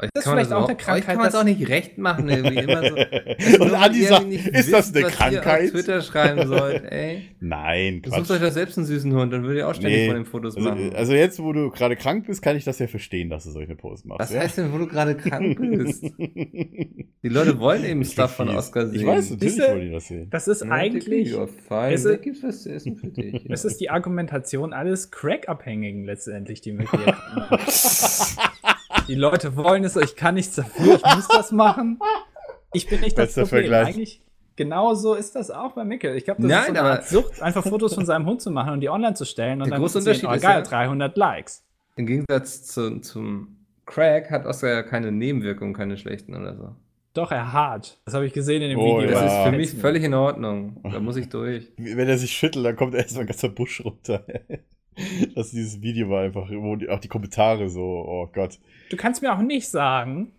[0.00, 1.68] Euch Das ist kann man vielleicht auch eine Euch Krankheit, kann man es auch nicht
[1.68, 2.94] recht machen, irgendwie immer so.
[3.64, 5.70] Und Andi sagt, ist das eine was ihr auf Krankheit?
[5.72, 7.22] Twitter schreiben sollt, ey.
[7.40, 8.30] Nein, Quatsch.
[8.30, 10.56] euch doch selbst einen süßen Hund, dann würdet ihr auch ständig Nee, von den Fotos
[10.56, 10.92] Also, machen.
[10.94, 13.74] also jetzt, wo du gerade krank bist, kann ich das ja verstehen, dass du solche
[13.74, 14.20] Posts machst.
[14.20, 14.40] was ja?
[14.40, 16.04] heißt denn, wo du gerade krank bist?
[16.04, 18.48] Die Leute wollen eben Ich Stuff von.
[18.50, 19.00] Oscar sehen.
[19.00, 20.30] Ich weiß, natürlich wollen die das sehen.
[20.30, 21.32] Das ist Ja, eigentlich.
[21.32, 23.44] Es ist- gibt's was zu essen für dich.
[23.50, 27.16] es ist die Argumentation alles Crack-Abhängigen letztendlich, die mit dir.
[29.08, 31.98] Die Leute wollen es, ich kann nichts dafür, ich muss das machen.
[32.72, 33.62] Ich bin nicht das Bester Problem.
[33.70, 33.88] Vergleich.
[33.94, 34.22] Eigentlich
[34.56, 36.16] genauso ist das auch bei Mickel.
[36.16, 38.50] Ich glaube, das Nein, ist so eine Art Sucht, einfach Fotos von seinem Hund zu
[38.50, 40.42] machen und die online zu stellen und Der dann große zu sehen, Unterschied oh, ist
[40.42, 41.64] geil, ja- 300 Likes.
[41.96, 46.74] Im Gegensatz zu, zum Crack hat Oscar ja keine Nebenwirkungen, keine schlechten oder so.
[47.14, 47.98] Doch, er hart.
[48.04, 49.10] Das habe ich gesehen in dem Oh, Video.
[49.10, 49.26] Das Ja.
[49.44, 50.80] ist für mich völlig in Ordnung.
[50.84, 51.72] Da muss ich durch.
[51.76, 54.22] Wenn er sich schüttelt, dann kommt erstmal ein ganzer Busch runter.
[55.34, 58.58] Das dieses Video war einfach, auch die Kommentare so, oh Gott.
[58.90, 60.32] Du kannst mir auch nicht sagen,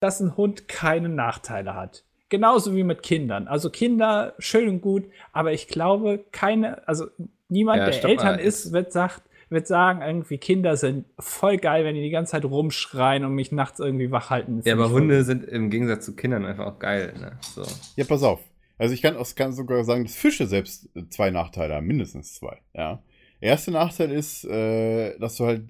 [0.00, 2.04] dass ein Hund keine Nachteile hat.
[2.28, 3.48] Genauso wie mit Kindern.
[3.48, 7.06] Also Kinder, schön und gut, aber ich glaube, keine, also
[7.48, 8.40] niemand, Ja, der Eltern mal.
[8.40, 12.44] ist, wird, sagt, wird sagen, irgendwie Kinder sind voll geil, wenn die die ganze Zeit
[12.44, 14.60] rumschreien und mich nachts irgendwie wach halten.
[14.64, 17.14] Ja, aber Hunde sind im Gegensatz zu Kindern einfach auch geil.
[17.18, 17.38] Ne?
[17.40, 17.62] So.
[17.96, 18.40] Ja, pass auf.
[18.76, 22.58] Also ich kann, auch, kann sogar sagen, dass Fische selbst zwei Nachteile haben, mindestens zwei.
[22.74, 23.02] Ja.
[23.40, 25.64] Erster Nachteil ist, äh, dass du halt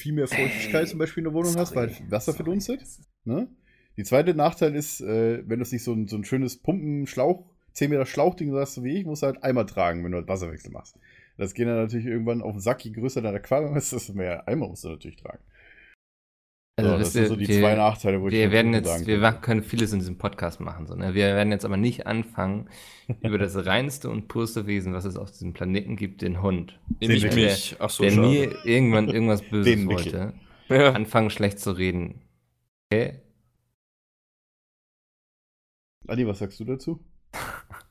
[0.00, 2.80] viel mehr Feuchtigkeit zum Beispiel in der Wohnung hast, weil Wasser verdunstet.
[3.24, 3.48] Ne?
[3.96, 7.44] Die zweite Nachteil ist, äh, wenn du es nicht so ein, so ein schönes Pumpen-Schlauch,
[7.74, 10.70] 10 Meter Schlauchding hast, wie ich, musst du halt Eimer tragen, wenn du halt Wasserwechsel
[10.70, 10.98] machst.
[11.36, 14.46] Das geht dann natürlich irgendwann auf den Sack, je größer dein Aquarium ist, desto mehr
[14.48, 15.42] Eimer musst du natürlich tragen.
[16.76, 18.52] Also, so, das wisst sind ihr, so die wir, zwei Nachteile, wo ich wir von
[18.52, 20.86] werden jetzt, sagen wir können vieles in diesem Podcast machen.
[20.86, 21.12] So, ne?
[21.12, 22.70] Wir werden jetzt aber nicht anfangen,
[23.22, 27.34] über das reinste und purste Wesen, was es auf diesem Planeten gibt, den Hund, Nämlich
[27.34, 27.76] mich.
[27.78, 28.26] Ach so, der schade.
[28.26, 30.32] nie irgendwann irgendwas Böses wollte,
[30.68, 30.92] Ja.
[30.92, 32.22] anfangen schlecht zu reden.
[32.90, 33.20] Okay?
[36.08, 37.04] Adi, was sagst du dazu?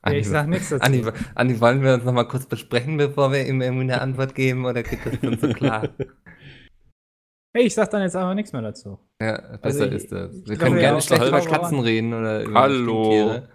[0.04, 0.84] Ja, ich sag nichts dazu.
[0.84, 1.04] Andi,
[1.36, 4.64] Andi, wollen wir uns noch mal kurz besprechen, bevor wir ihm irgendwie eine Antwort geben,
[4.64, 5.90] oder geht das schon so klar?
[7.54, 8.98] Hey, ich sag dann jetzt einfach nichts mehr dazu.
[9.20, 10.32] Ja, besser Also, ist das.
[10.46, 13.04] Wir ich können gerne ja, schlecht über Katzen reden oder über Hallo.
[13.04, 13.48] Stinktiere,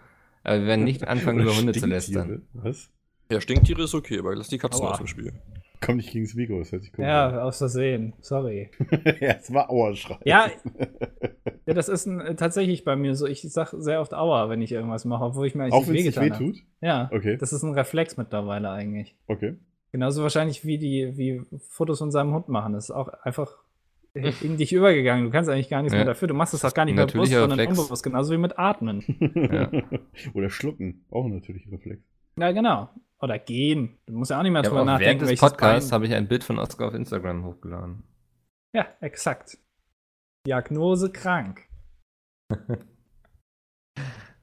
[0.43, 2.47] aber wir werden nicht anfangen, über Hunde zu lästern.
[2.53, 2.89] Was?
[3.31, 4.91] ja, Stinktiere ist okay, aber lass die Katzen Aua.
[4.91, 5.33] aus dem Spiel.
[5.81, 8.13] Komm nicht gegen das Mikro, das hört sich komisch Ja, aus Versehen.
[8.21, 8.71] Sorry.
[8.79, 9.01] an.
[9.19, 10.17] ja, es war Auerschrei.
[10.25, 10.47] Ja,
[11.67, 13.25] ja das ist ein, tatsächlich bei mir so.
[13.27, 15.99] Ich sag sehr oft Aua, wenn ich irgendwas mache, obwohl ich mir eigentlich Auch nicht
[16.05, 16.39] wehgetan habe.
[16.45, 16.63] wehtut?
[16.81, 17.37] Ja, Okay.
[17.37, 19.15] das ist ein Reflex mittlerweile eigentlich.
[19.27, 19.57] Okay.
[19.91, 22.73] Genauso wahrscheinlich wie die wie Fotos von seinem Hund machen.
[22.73, 23.57] Das ist auch einfach
[24.41, 25.25] in dich übergegangen.
[25.25, 25.99] Du kannst eigentlich gar nichts Ja.
[25.99, 26.27] mehr dafür.
[26.27, 27.77] Du machst es auch gar nicht mehr bewusst, sondern Reflex.
[27.79, 28.03] unbewusst.
[28.03, 29.03] Genauso wie mit Atmen.
[29.35, 29.71] Ja.
[30.33, 31.05] Oder schlucken.
[31.09, 32.01] Auch ein natürlicher Reflex.
[32.39, 32.89] ja, genau.
[33.19, 33.97] Oder gehen.
[34.05, 36.05] Du musst ja auch nicht mehr Ja, drüber auch während nachdenken, des welches Podcasts habe
[36.05, 38.03] ich ein Bild von Oscar auf Instagram hochgeladen.
[38.75, 39.57] Ja, exakt.
[40.45, 41.63] Diagnose krank.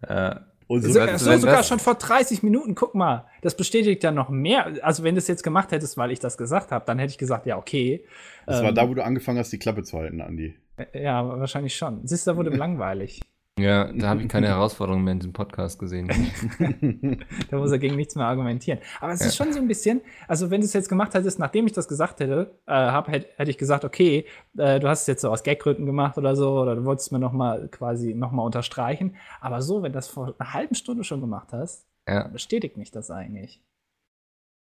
[0.02, 3.56] Äh, Und So, so, weißt du, so sogar schon vor 30 Minuten, guck mal, das
[3.56, 4.72] bestätigt ja noch mehr.
[4.82, 7.18] Also, wenn du es jetzt gemacht hättest, weil ich das gesagt habe, dann hätte ich
[7.18, 8.04] gesagt, ja, okay.
[8.46, 10.54] das war Ähm, da, wo du angefangen hast, die Klappe zu halten, Andi.
[10.92, 12.06] Ja, wahrscheinlich schon.
[12.06, 13.20] Siehst du, da wurde langweilig.
[13.58, 16.08] Ja, da habe ich keine Herausforderung mehr in diesem Podcast gesehen.
[17.50, 18.80] Da muss er gegen nichts mehr argumentieren.
[19.00, 21.66] Aber es ist schon so ein bisschen, also wenn du es jetzt gemacht hättest, nachdem
[21.66, 24.26] ich das gesagt hätte, äh, hab, hätte, hätte ich gesagt, okay,
[24.58, 27.18] äh, du hast es jetzt so aus Gaggründen gemacht oder so, oder du wolltest mir
[27.20, 29.16] nochmal quasi nochmal unterstreichen.
[29.40, 32.26] Aber so, wenn du das vor einer halben Stunde schon gemacht hast, Ja.
[32.28, 33.62] bestätigt mich das eigentlich.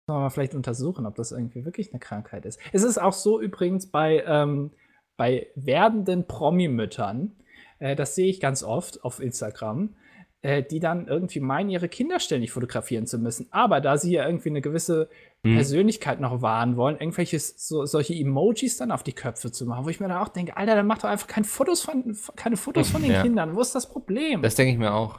[0.08, 2.58] Sollen wir mal vielleicht untersuchen, ob das irgendwie wirklich eine Krankheit ist.
[2.72, 4.72] Es ist auch so übrigens bei, ähm,
[5.16, 7.36] bei werdenden Promi-Müttern,
[7.80, 9.94] äh, das sehe ich ganz oft auf Instagram,
[10.42, 13.48] äh, die dann irgendwie meinen, ihre Kinder ständig fotografieren zu müssen.
[13.50, 15.08] Aber da sie ja irgendwie eine gewisse
[15.44, 15.54] Hm.
[15.54, 19.88] Persönlichkeit noch wahren wollen, irgendwelche so, solche Emojis dann auf die Köpfe zu machen, wo
[19.88, 22.90] ich mir dann auch denke, Alter, dann mach doch einfach keine Fotos von, keine Fotos
[22.90, 23.22] von den Ja.
[23.22, 23.56] Kindern.
[23.56, 24.42] Wo ist das Problem?
[24.42, 25.18] Das denke ich mir auch.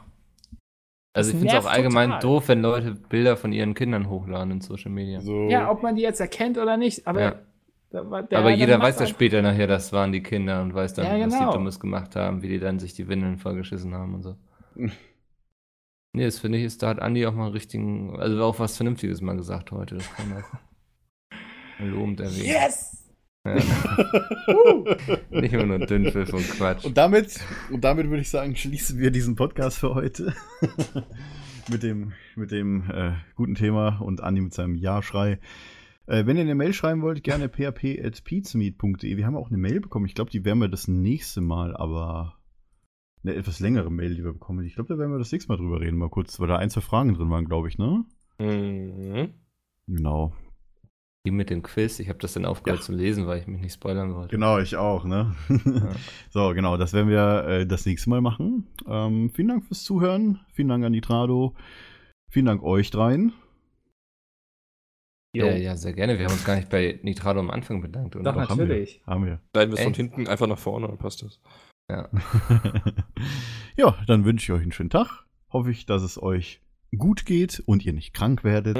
[1.14, 2.20] Das Also ich finde es auch allgemein total.
[2.22, 5.20] doof, wenn Leute Bilder von ihren Kindern hochladen in Social Media.
[5.20, 7.34] So, Ja, ob man die jetzt erkennt oder nicht, aber, Ja.
[7.94, 11.26] Aber der jeder weiß ja später nachher, das waren die Kinder und weiß dann, Ja,
[11.26, 11.52] was die genau.
[11.52, 14.36] Dummes gemacht haben, wie die dann sich die Windeln vollgeschissen haben und so.
[16.12, 18.76] nee, das finde ich, ist, da hat Andi auch mal einen richtigen, also auch was
[18.76, 19.96] Vernünftiges mal gesagt heute.
[19.96, 22.46] Das kann man lobend erwähnen.
[22.46, 22.98] Yes!
[23.44, 23.54] Ja.
[25.30, 26.84] Nicht immer nur Dünnpfiff und Quatsch.
[26.84, 27.40] Und damit,
[27.70, 30.34] und damit würde ich sagen, schließen wir diesen Podcast für heute.
[31.68, 35.38] mit dem, mit dem äh, guten Thema und Andi mit seinem Ja-Schrei.
[36.06, 39.16] Äh, wenn ihr eine Mail schreiben wollt, gerne php.pizmeet.de.
[39.16, 40.06] Wir haben auch eine Mail bekommen.
[40.06, 42.38] Ich glaube, die werden wir das nächste Mal, aber
[43.24, 44.64] eine etwas längere Mail, die wir bekommen.
[44.66, 46.70] Ich glaube, da werden wir das nächste Mal drüber reden, mal kurz, weil da ein,
[46.70, 48.04] zwei Fragen drin waren, glaube ich, ne?
[48.40, 49.34] Mhm.
[49.86, 50.32] Genau.
[51.24, 52.84] Die mit dem Quiz, ich habe das dann aufgehört Ja.
[52.86, 54.30] zu lesen, weil ich mich nicht spoilern wollte.
[54.34, 55.36] Genau, ich auch, ne?
[56.30, 58.66] So, genau, das werden wir äh, das nächste Mal machen.
[58.88, 60.40] Ähm, vielen Dank fürs Zuhören.
[60.52, 61.54] Vielen Dank an Nitrado.
[62.28, 63.32] Vielen Dank euch dreien.
[65.34, 66.18] Ja, ja, sehr gerne.
[66.18, 68.14] Wir haben uns gar nicht bei Nitrado am Anfang bedankt.
[68.16, 68.32] Oder?
[68.32, 68.66] Doch, Doch, haben wir.
[68.66, 69.02] natürlich.
[69.06, 69.40] Haben wir.
[69.54, 71.40] Leiten wir es von hinten einfach nach vorne, dann passt das.
[71.90, 72.10] Ja.
[73.76, 75.24] ja, dann wünsche ich euch einen schönen Tag.
[75.50, 76.60] Hoffe ich, dass es euch
[76.96, 78.78] gut geht und ihr nicht krank werdet.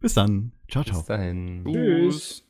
[0.00, 0.52] Bis dann.
[0.68, 0.98] Ciao, ciao.
[0.98, 1.64] Bis dahin.
[1.64, 2.45] Tschüss.